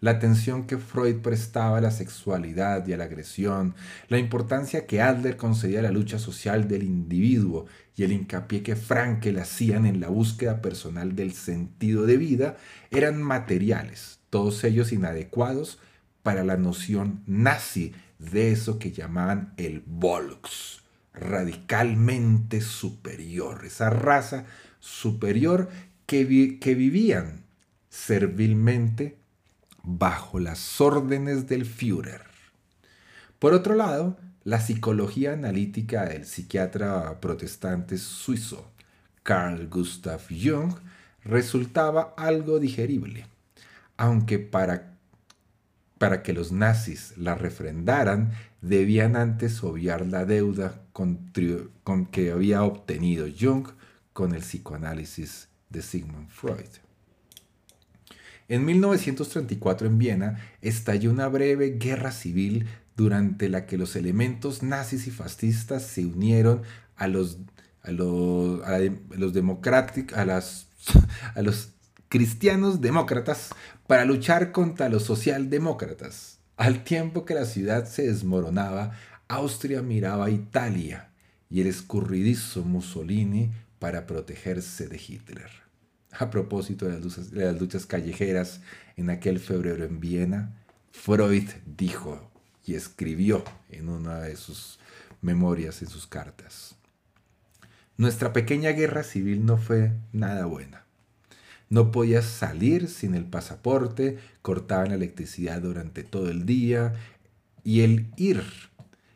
La 0.03 0.11
atención 0.11 0.67
que 0.67 0.79
Freud 0.79 1.19
prestaba 1.19 1.79
a 1.79 1.81
la 1.81 1.93
sexualidad 1.93 2.85
y 2.89 2.93
a 2.93 2.97
la 2.97 3.05
agresión, 3.05 3.77
la 4.09 4.19
importancia 4.19 4.85
que 4.85 5.01
Adler 5.01 5.37
concedía 5.37 5.79
a 5.79 5.83
la 5.83 5.93
lucha 5.93 6.19
social 6.19 6.67
del 6.67 6.83
individuo 6.83 7.67
y 7.95 8.03
el 8.03 8.11
hincapié 8.11 8.65
que 8.65 8.75
Frankel 8.75 9.39
hacían 9.39 9.87
en 9.87 10.01
la 10.01 10.09
búsqueda 10.09 10.61
personal 10.61 11.15
del 11.15 11.35
sentido 11.35 12.05
de 12.05 12.17
vida 12.17 12.57
eran 12.91 13.23
materiales, 13.23 14.19
todos 14.29 14.65
ellos 14.65 14.91
inadecuados 14.91 15.79
para 16.25 16.43
la 16.43 16.57
noción 16.57 17.23
nazi 17.29 17.93
de 18.19 18.51
eso 18.51 18.81
que 18.81 18.91
llamaban 18.91 19.55
el 19.57 19.85
Volks, 19.87 20.83
radicalmente 21.15 22.61
superior, 22.61 23.65
esa 23.65 23.89
raza 23.89 24.47
superior 24.81 25.69
que, 26.07 26.59
que 26.59 26.75
vivían 26.75 27.45
servilmente 27.89 29.22
bajo 29.83 30.39
las 30.39 30.81
órdenes 30.81 31.49
del 31.49 31.67
Führer. 31.67 32.23
Por 33.39 33.55
otro 33.55 33.75
lado, 33.75 34.17
la 34.45 34.61
psicología 34.61 35.33
analítica 35.33 36.05
del 36.05 36.27
psiquiatra 36.27 37.21
protestante 37.21 37.99
suizo 37.99 38.71
Carl 39.23 39.69
Gustav 39.69 40.21
Jung 40.29 40.75
resultaba 41.25 42.15
algo 42.17 42.59
digerible, 42.59 43.27
aunque 43.97 44.39
para 44.39 44.93
para 46.03 46.25
que 46.25 46.33
los 46.33 46.51
nazis 46.51 47.15
la 47.17 47.37
refrendaran, 47.37 48.33
debían 48.61 49.15
antes 49.15 49.63
obviar 49.63 50.05
la 50.05 50.25
deuda 50.25 50.83
con, 50.93 51.31
que 52.11 52.33
había 52.33 52.65
obtenido 52.65 53.29
Jung 53.39 53.69
con 54.13 54.35
el 54.35 54.41
psicoanálisis 54.41 55.47
de 55.71 55.81
Sigmund 55.81 56.29
Freud. 56.29 56.67
En 58.53 58.67
1934 58.67 59.87
en 59.87 59.97
Viena 59.97 60.39
estalló 60.61 61.11
una 61.11 61.27
breve 61.27 61.79
guerra 61.79 62.13
civil 62.13 62.67
durante 62.95 63.49
la 63.49 63.65
que 63.65 63.79
los 63.79 63.97
elementos 63.97 64.63
nazis 64.63 65.07
y 65.07 65.11
fascistas 65.11 65.85
se 65.85 66.05
unieron 66.05 66.61
a 66.95 67.09
los, 67.09 67.39
a 67.81 67.93
los, 67.93 68.63
a 68.63 68.79
los 69.17 69.33
democráticos, 69.33 70.19
a, 70.19 70.27
las, 70.27 70.67
a 71.35 71.41
los 71.41 71.71
cristianos 72.11 72.83
demócratas 72.83 73.53
para 73.87 74.05
luchar 74.05 74.53
contra 74.53 74.91
los 74.91 75.05
socialdemócratas. 75.05 76.39
Al 76.59 76.85
tiempo 76.85 77.25
que 77.25 77.33
la 77.33 77.47
ciudad 77.47 77.87
se 77.87 78.07
desmoronaba, 78.07 78.93
Austria 79.29 79.81
miraba 79.81 80.27
a 80.27 80.31
Italia 80.31 81.09
y 81.49 81.63
el 81.63 81.69
escurridizo 81.69 82.65
Mussolini 82.65 83.51
para 83.79 84.07
protegerse 84.07 84.89
de 84.89 84.99
Hitler. 84.99 85.62
A 86.19 86.31
propósito 86.31 86.87
de 86.87 87.01
las, 87.33 87.61
luchas 87.61 87.87
callejeras 87.87 88.61
en 88.97 89.09
aquel 89.11 89.41
febrero 89.41 89.85
en 89.85 89.99
Viena, 89.99 90.55
Freud 90.93 91.49
dijo 91.65 92.31
y 92.65 92.75
escribió 92.75 93.43
en 93.71 93.89
una 93.89 94.21
de 94.21 94.37
sus 94.37 94.79
memorias, 95.23 95.81
en 95.81 95.89
sus 95.89 96.07
cartas. 96.07 96.77
Nuestra 97.97 98.33
pequeña 98.33 98.71
guerra 98.71 99.03
civil 99.03 99.47
no 99.47 99.57
fue 99.57 99.93
nada 100.13 100.45
buena. 100.47 100.85
No 101.71 101.91
podías 101.91 102.27
salir 102.27 102.89
sin 102.89 103.15
el 103.15 103.25
pasaporte, 103.25 104.19
cortaban 104.43 104.91
la 104.91 104.97
electricidad 104.97 105.63
durante 105.63 106.03
todo 106.03 106.29
el 106.29 106.45
día 106.45 106.93
y 107.65 107.81
el 107.81 108.11
ir 108.17 108.43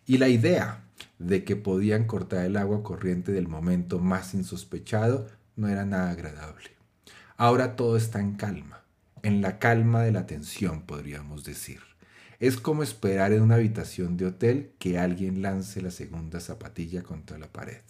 y 0.06 0.16
la 0.18 0.28
idea 0.28 0.84
de 1.18 1.44
que 1.44 1.56
podían 1.56 2.04
cortar 2.04 2.46
el 2.46 2.56
agua 2.56 2.82
corriente 2.82 3.32
del 3.32 3.48
momento 3.48 3.98
más 3.98 4.32
insospechado 4.32 5.26
no 5.56 5.68
era 5.68 5.84
nada 5.84 6.10
agradable. 6.10 6.75
Ahora 7.38 7.76
todo 7.76 7.98
está 7.98 8.20
en 8.20 8.32
calma, 8.32 8.82
en 9.22 9.42
la 9.42 9.58
calma 9.58 10.02
de 10.02 10.10
la 10.10 10.26
tensión, 10.26 10.82
podríamos 10.82 11.44
decir. 11.44 11.80
Es 12.40 12.56
como 12.56 12.82
esperar 12.82 13.32
en 13.32 13.42
una 13.42 13.56
habitación 13.56 14.16
de 14.16 14.26
hotel 14.26 14.72
que 14.78 14.98
alguien 14.98 15.42
lance 15.42 15.82
la 15.82 15.90
segunda 15.90 16.40
zapatilla 16.40 17.02
contra 17.02 17.36
la 17.38 17.52
pared. 17.52 17.82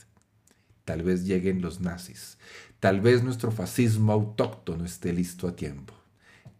Tal 0.84 1.02
vez 1.02 1.24
lleguen 1.24 1.62
los 1.62 1.80
nazis. 1.80 2.38
Tal 2.80 3.00
vez 3.00 3.22
nuestro 3.22 3.52
fascismo 3.52 4.12
autóctono 4.12 4.84
esté 4.84 5.12
listo 5.12 5.46
a 5.46 5.56
tiempo. 5.56 5.94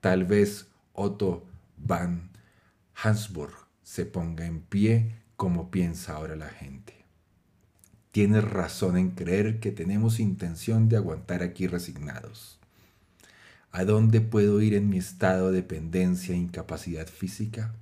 Tal 0.01 0.25
vez 0.25 0.66
Otto 0.92 1.44
van 1.77 2.31
Hansburg 2.94 3.55
se 3.83 4.07
ponga 4.07 4.46
en 4.46 4.61
pie 4.61 5.14
como 5.37 5.70
piensa 5.70 6.14
ahora 6.14 6.37
la 6.37 6.49
gente. 6.49 6.94
Tienes 8.11 8.44
razón 8.44 8.96
en 8.96 9.11
creer 9.11 9.61
que 9.61 9.72
tenemos 9.72 10.20
intención 10.20 10.88
de 10.88 10.96
aguantar 10.96 11.42
aquí 11.42 11.66
resignados. 11.66 12.55
¿A 13.76 13.84
dónde 13.84 14.22
puedo 14.22 14.62
ir 14.62 14.72
en 14.72 14.88
mi 14.88 14.96
estado 14.96 15.50
de 15.50 15.56
dependencia 15.56 16.34
e 16.34 16.38
incapacidad 16.38 17.06
física? 17.06 17.74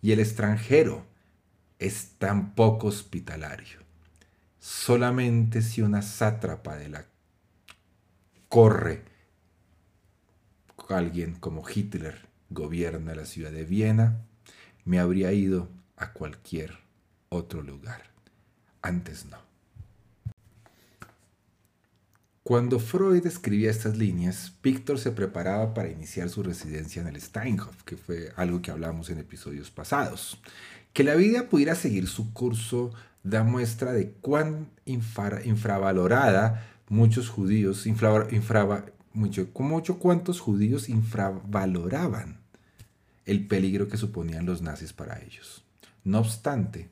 Y 0.00 0.12
el 0.12 0.20
extranjero 0.20 1.04
es 1.80 2.10
tan 2.18 2.54
poco 2.54 2.86
hospitalario. 2.86 3.80
Solamente 4.60 5.60
si 5.60 5.82
una 5.82 6.02
sátrapa 6.02 6.76
de 6.76 6.88
la 6.88 7.06
corre 8.48 9.02
alguien 10.88 11.34
como 11.34 11.68
Hitler 11.68 12.28
gobierna 12.50 13.16
la 13.16 13.24
ciudad 13.24 13.50
de 13.50 13.64
Viena, 13.64 14.20
me 14.84 15.00
habría 15.00 15.32
ido 15.32 15.68
a 15.96 16.12
cualquier 16.12 16.78
otro 17.28 17.60
lugar. 17.60 18.04
Antes 18.82 19.26
no. 19.26 19.53
Cuando 22.46 22.78
Freud 22.78 23.26
escribía 23.26 23.70
estas 23.70 23.96
líneas, 23.96 24.52
Víctor 24.62 24.98
se 24.98 25.10
preparaba 25.12 25.72
para 25.72 25.88
iniciar 25.88 26.28
su 26.28 26.42
residencia 26.42 27.00
en 27.00 27.08
el 27.08 27.18
Steinhof, 27.18 27.84
que 27.84 27.96
fue 27.96 28.32
algo 28.36 28.60
que 28.60 28.70
hablamos 28.70 29.08
en 29.08 29.16
episodios 29.16 29.70
pasados. 29.70 30.38
Que 30.92 31.04
la 31.04 31.14
vida 31.14 31.48
pudiera 31.48 31.74
seguir 31.74 32.06
su 32.06 32.34
curso 32.34 32.92
da 33.22 33.44
muestra 33.44 33.94
de 33.94 34.10
cuán 34.10 34.68
infravalorada 34.84 36.68
muchos 36.90 37.30
judíos, 37.30 37.86
mucho, 39.14 39.48
mucho 39.58 39.98
cuántos 39.98 40.40
judíos 40.40 40.90
infravaloraban 40.90 42.40
el 43.24 43.46
peligro 43.46 43.88
que 43.88 43.96
suponían 43.96 44.44
los 44.44 44.60
nazis 44.60 44.92
para 44.92 45.18
ellos. 45.22 45.64
No 46.04 46.18
obstante, 46.18 46.90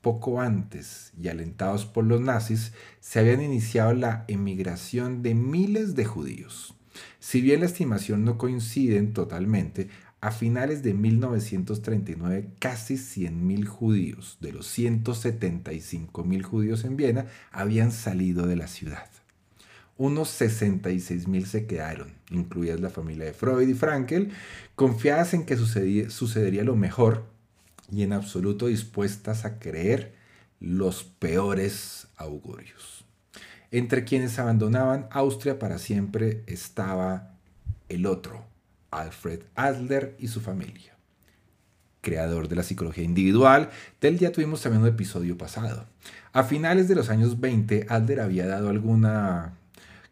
poco 0.00 0.40
antes 0.40 1.12
y 1.20 1.28
alentados 1.28 1.86
por 1.86 2.04
los 2.04 2.20
nazis, 2.20 2.72
se 3.00 3.18
habían 3.20 3.42
iniciado 3.42 3.92
la 3.92 4.24
emigración 4.28 5.22
de 5.22 5.34
miles 5.34 5.94
de 5.94 6.04
judíos. 6.04 6.74
Si 7.18 7.40
bien 7.40 7.60
la 7.60 7.66
estimación 7.66 8.24
no 8.24 8.38
coincide 8.38 9.00
totalmente, 9.02 9.88
a 10.20 10.32
finales 10.32 10.82
de 10.82 10.92
1939 10.92 12.50
casi 12.58 12.94
100.000 12.94 13.66
judíos 13.66 14.36
de 14.40 14.52
los 14.52 14.78
175.000 14.78 16.42
judíos 16.42 16.84
en 16.84 16.96
Viena 16.96 17.26
habían 17.50 17.90
salido 17.90 18.46
de 18.46 18.56
la 18.56 18.68
ciudad. 18.68 19.08
Unos 19.96 20.40
66.000 20.40 21.44
se 21.44 21.66
quedaron, 21.66 22.12
incluidas 22.30 22.80
la 22.80 22.90
familia 22.90 23.26
de 23.26 23.34
Freud 23.34 23.68
y 23.68 23.74
Frankel, 23.74 24.30
confiadas 24.74 25.34
en 25.34 25.44
que 25.44 25.56
sucedería 25.56 26.64
lo 26.64 26.76
mejor 26.76 27.26
y 27.92 28.02
en 28.02 28.12
absoluto 28.12 28.66
dispuestas 28.66 29.44
a 29.44 29.58
creer 29.58 30.14
los 30.60 31.04
peores 31.04 32.08
augurios. 32.16 33.04
Entre 33.70 34.04
quienes 34.04 34.38
abandonaban 34.38 35.06
Austria 35.10 35.58
para 35.58 35.78
siempre 35.78 36.42
estaba 36.46 37.34
el 37.88 38.06
otro, 38.06 38.44
Alfred 38.90 39.40
Adler 39.54 40.16
y 40.18 40.28
su 40.28 40.40
familia. 40.40 40.96
Creador 42.00 42.48
de 42.48 42.56
la 42.56 42.62
psicología 42.62 43.04
individual, 43.04 43.70
del 44.00 44.18
ya 44.18 44.32
tuvimos 44.32 44.62
también 44.62 44.82
un 44.82 44.88
episodio 44.88 45.36
pasado. 45.36 45.86
A 46.32 46.44
finales 46.44 46.88
de 46.88 46.94
los 46.94 47.10
años 47.10 47.40
20, 47.40 47.86
Adler 47.88 48.20
había 48.20 48.46
dado 48.46 48.70
alguna 48.70 49.54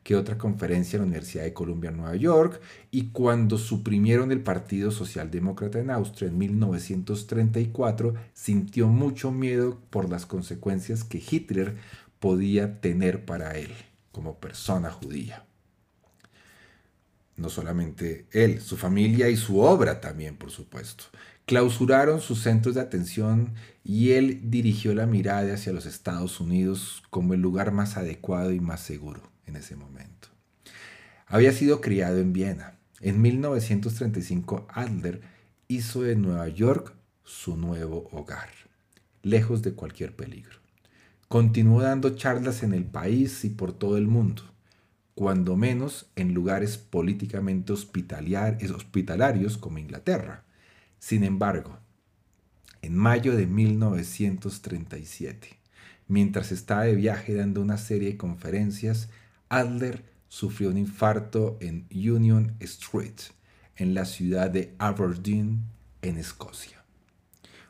que 0.09 0.17
otra 0.17 0.39
conferencia 0.39 0.97
en 0.97 1.03
la 1.03 1.09
Universidad 1.09 1.45
de 1.45 1.53
Columbia 1.53 1.91
en 1.91 1.99
Nueva 1.99 2.17
York 2.17 2.63
y 2.91 3.11
cuando 3.11 3.59
suprimieron 3.59 4.33
el 4.33 4.41
Partido 4.41 4.91
Socialdemócrata 4.91 5.81
en 5.81 5.91
Austria 5.91 6.29
en 6.31 6.39
1934 6.39 8.15
sintió 8.33 8.89
mucho 8.89 9.33
miedo 9.33 9.79
por 9.91 10.09
las 10.09 10.25
consecuencias 10.25 11.05
que 11.05 11.19
Hitler 11.19 11.77
podía 12.21 12.81
tener 12.81 13.27
para 13.27 13.59
él 13.59 13.71
como 14.11 14.39
persona 14.39 14.91
judía. 14.91 15.45
No 17.37 17.51
solamente 17.51 18.29
él, 18.33 18.63
su 18.63 18.79
familia 18.79 19.29
y 19.29 19.37
su 19.37 19.61
obra 19.61 20.01
también, 20.01 20.39
por 20.39 20.51
supuesto. 20.51 21.05
Clausuraron 21.45 22.23
sus 22.23 22.41
centros 22.41 22.77
de 22.77 22.81
atención 22.81 23.53
y 23.85 24.13
él 24.13 24.41
dirigió 24.45 24.95
la 24.95 25.05
mirada 25.05 25.53
hacia 25.53 25.75
los 25.75 25.85
Estados 25.85 26.41
Unidos 26.41 27.03
como 27.11 27.35
el 27.35 27.43
lugar 27.43 27.73
más 27.73 27.99
adecuado 27.99 28.53
y 28.53 28.61
más 28.61 28.81
seguro 28.81 29.21
en 29.49 29.57
ese 29.57 29.77
momento. 29.77 30.29
Había 31.27 31.53
sido 31.53 31.81
criado 31.81 32.19
en 32.19 32.33
Viena. 32.33 32.79
En 33.01 33.21
1935 33.21 34.67
Adler 34.71 35.21
hizo 35.69 36.03
de 36.03 36.17
Nueva 36.17 36.49
York 36.49 36.95
su 37.25 37.57
nuevo 37.57 38.09
hogar, 38.13 38.49
lejos 39.23 39.63
de 39.63 39.75
cualquier 39.75 40.17
peligro. 40.17 40.59
Continuó 41.29 41.83
dando 41.83 42.17
charlas 42.17 42.63
en 42.63 42.73
el 42.73 42.87
país 42.87 43.45
y 43.45 43.51
por 43.51 43.75
todo 43.75 43.99
el 43.99 44.07
mundo, 44.07 44.43
cuando 45.15 45.57
menos 45.57 46.11
en 46.17 46.33
lugares 46.33 46.79
políticamente 46.79 47.75
hospitalarios 47.75 49.59
como 49.59 49.79
Inglaterra. 49.79 50.45
Sin 50.99 51.25
embargo, 51.25 51.79
en 52.81 52.97
mayo 52.97 53.37
de 53.37 53.47
1937, 53.47 55.59
mientras 56.07 56.53
estaba 56.53 56.85
de 56.85 56.95
viaje 56.95 57.35
dando 57.35 57.61
una 57.61 57.77
serie 57.77 58.13
de 58.13 58.17
conferencias, 58.17 59.11
Adler 59.51 60.05
sufrió 60.29 60.69
un 60.69 60.77
infarto 60.77 61.57
en 61.61 61.87
Union 61.91 62.55
Street, 62.61 63.17
en 63.77 63.95
la 63.95 64.05
ciudad 64.05 64.51
de 64.51 64.75
Aberdeen, 64.79 65.63
en 66.03 66.19
Escocia. 66.19 66.85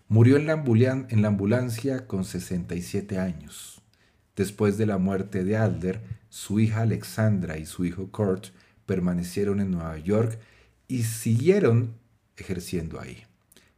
Murió 0.08 0.38
en 0.38 0.46
la, 0.46 1.28
ambulancia 1.28 2.06
con 2.06 2.24
67 2.24 3.18
años. 3.18 3.80
Después 4.34 4.76
de 4.76 4.86
la 4.86 4.98
muerte 4.98 5.44
de 5.44 5.56
Adler, 5.56 6.00
su 6.30 6.58
hija 6.58 6.82
Alexandra 6.82 7.58
y 7.58 7.66
su 7.66 7.84
hijo 7.84 8.10
Kurt 8.10 8.46
permanecieron 8.84 9.60
en 9.60 9.70
Nueva 9.70 9.98
York 9.98 10.38
y 10.88 11.04
siguieron 11.04 11.94
ejerciendo 12.36 13.00
ahí. 13.00 13.24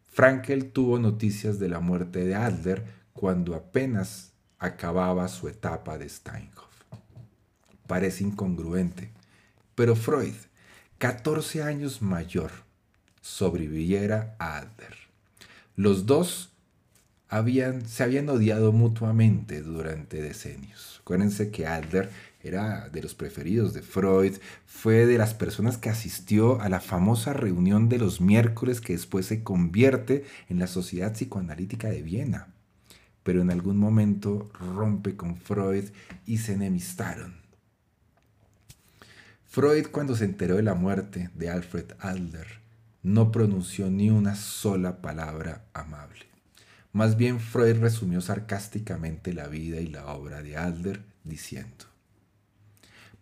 Frankel 0.07 0.73
tuvo 0.73 0.99
noticias 0.99 1.59
de 1.59 1.69
la 1.69 1.81
muerte 1.81 2.25
de 2.25 2.35
Adler 2.35 2.85
cuando 3.13 3.55
apenas 3.55 4.33
acababa 4.59 5.29
su 5.29 5.49
etapa 5.49 5.99
de 5.99 6.09
Steinhoff 6.09 6.71
parece 7.91 8.23
incongruente, 8.23 9.11
pero 9.75 9.97
Freud, 9.97 10.35
14 10.99 11.65
años 11.65 12.03
mayor, 12.03 12.53
sobreviviera 13.21 14.37
a 14.39 14.59
Adler. 14.59 14.95
Los 15.75 16.07
dos 16.07 16.53
habían, 17.29 17.89
se 17.89 18.05
habían 18.05 18.29
odiado 18.29 18.71
mutuamente 18.71 19.61
durante 19.61 20.23
decenios. 20.23 21.01
Acuérdense 21.01 21.51
que 21.51 21.67
Adler 21.67 22.11
era 22.45 22.89
de 22.91 23.03
los 23.03 23.17
preferidos 23.17 23.75
de 23.75 23.83
Freud, 23.83 24.35
fue 24.67 25.05
de 25.05 25.19
las 25.19 25.35
personas 25.35 25.77
que 25.77 25.91
asistió 25.91 26.61
a 26.61 26.69
la 26.69 26.79
famosa 26.79 27.33
reunión 27.33 27.89
de 27.89 27.99
los 27.99 28.21
miércoles 28.21 28.81
que 28.81 28.93
después 28.93 29.27
se 29.27 29.43
convierte 29.43 30.25
en 30.49 30.61
la 30.61 30.69
Sociedad 30.69 31.15
Psicoanalítica 31.15 31.89
de 31.89 32.03
Viena. 32.03 32.55
Pero 33.25 33.43
en 33.43 33.51
algún 33.51 33.79
momento 33.79 34.49
rompe 34.61 35.17
con 35.17 35.37
Freud 35.37 35.87
y 36.25 36.39
se 36.39 36.53
enemistaron. 36.53 37.40
Freud 39.53 39.89
cuando 39.91 40.15
se 40.15 40.27
enteró 40.27 40.55
de 40.55 40.63
la 40.63 40.75
muerte 40.75 41.29
de 41.35 41.51
Alfred 41.51 41.87
Adler 41.99 42.47
no 43.03 43.33
pronunció 43.33 43.91
ni 43.91 44.09
una 44.09 44.37
sola 44.37 45.03
palabra 45.03 45.65
amable. 45.73 46.27
Más 46.93 47.17
bien 47.17 47.41
Freud 47.41 47.81
resumió 47.81 48.21
sarcásticamente 48.21 49.33
la 49.33 49.49
vida 49.49 49.81
y 49.81 49.89
la 49.89 50.07
obra 50.07 50.45
de 50.45 50.57
Adler 50.57 51.03
diciendo, 51.25 51.87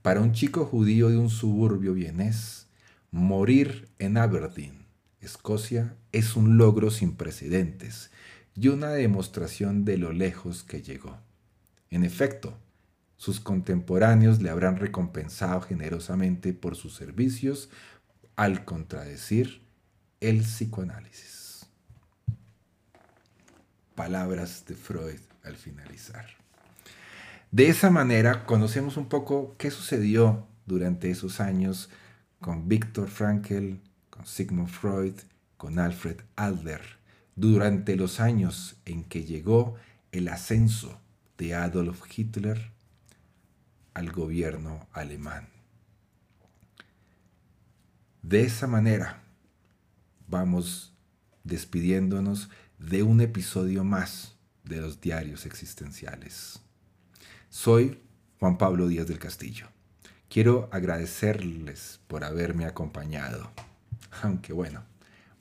para 0.03 0.21
un 0.21 0.33
chico 0.33 0.67
judío 0.67 1.09
de 1.09 1.17
un 1.17 1.31
suburbio 1.31 1.95
vienés, 1.95 2.67
morir 3.11 3.89
en 3.99 4.19
Aberdeen, 4.19 4.85
Escocia, 5.23 5.97
es 6.13 6.37
un 6.37 6.59
logro 6.59 6.91
sin 6.91 7.17
precedentes 7.17 8.11
y 8.55 8.69
una 8.69 8.91
demostración 8.91 9.87
de 9.87 9.97
lo 9.97 10.13
lejos 10.13 10.63
que 10.63 10.83
llegó. 10.83 11.17
En 11.91 12.05
efecto, 12.05 12.55
sus 13.19 13.41
contemporáneos 13.41 14.41
le 14.41 14.49
habrán 14.49 14.77
recompensado 14.77 15.61
generosamente 15.61 16.55
por 16.55 16.77
sus 16.77 16.95
servicios 16.95 17.69
al 18.37 18.65
contradecir 18.65 19.61
el 20.21 20.43
psicoanálisis. 20.43 21.67
Palabras 23.97 24.65
de 24.67 24.77
Freud 24.77 25.19
al 25.43 25.57
finalizar. 25.57 26.27
De 27.51 27.69
esa 27.69 27.91
manera 27.91 28.47
conocemos 28.47 28.97
un 28.97 29.09
poco 29.09 29.57
qué 29.59 29.73
sucedió 29.73 30.47
durante 30.67 31.11
esos 31.11 31.41
años 31.41 31.91
con 32.41 32.69
Viktor 32.69 33.09
Frankl, 33.09 33.79
con 34.11 34.27
Sigmund 34.27 34.69
Freud, 34.69 35.15
con 35.57 35.81
Alfred 35.81 36.19
Adler, 36.37 36.83
durante 37.35 37.97
los 37.97 38.21
años 38.21 38.77
en 38.85 39.03
que 39.03 39.25
llegó 39.25 39.75
el 40.13 40.29
ascenso 40.29 41.01
de 41.37 41.57
Adolf 41.57 42.03
Hitler 42.17 42.78
al 43.99 44.13
gobierno 44.13 44.87
alemán. 44.93 45.49
De 48.23 48.43
esa 48.43 48.69
manera 48.69 49.25
vamos 50.29 50.95
despidiéndonos 51.43 52.49
de 52.79 53.03
un 53.03 53.21
episodio 53.21 53.83
más 53.83 54.37
de 54.63 54.81
los 54.81 55.01
diarios 55.01 55.47
existenciales. 55.47 56.61
Soy 57.49 58.01
Juan 58.39 58.57
Pablo 58.57 58.87
Díaz 58.87 59.09
del 59.09 59.19
Castillo. 59.19 59.67
Quiero 60.29 60.69
agradecerles 60.71 61.99
por 62.07 62.23
haberme 62.23 62.67
acompañado, 62.67 63.51
aunque 64.23 64.53
bueno, 64.53 64.85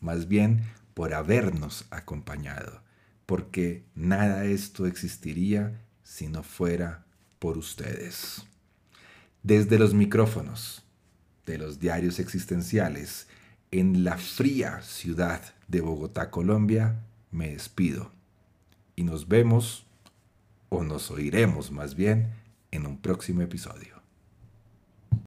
más 0.01 0.27
bien 0.27 0.63
por 0.95 1.13
habernos 1.13 1.85
acompañado, 1.91 2.81
porque 3.27 3.85
nada 3.93 4.39
de 4.39 4.53
esto 4.53 4.87
existiría 4.87 5.79
si 6.01 6.27
no 6.27 6.41
fuera 6.41 7.06
por 7.39 7.57
ustedes. 7.57 8.45
Desde 9.43 9.79
los 9.79 9.93
micrófonos 9.93 10.83
de 11.45 11.57
los 11.57 11.79
diarios 11.79 12.19
existenciales 12.19 13.27
en 13.71 14.03
la 14.03 14.17
fría 14.17 14.81
ciudad 14.81 15.41
de 15.67 15.81
Bogotá, 15.81 16.29
Colombia, 16.31 17.03
me 17.31 17.49
despido 17.49 18.11
y 18.95 19.03
nos 19.03 19.27
vemos 19.27 19.85
o 20.69 20.83
nos 20.83 21.11
oiremos 21.11 21.71
más 21.71 21.95
bien 21.95 22.33
en 22.71 22.85
un 22.85 22.97
próximo 22.97 23.41
episodio. 23.41 23.96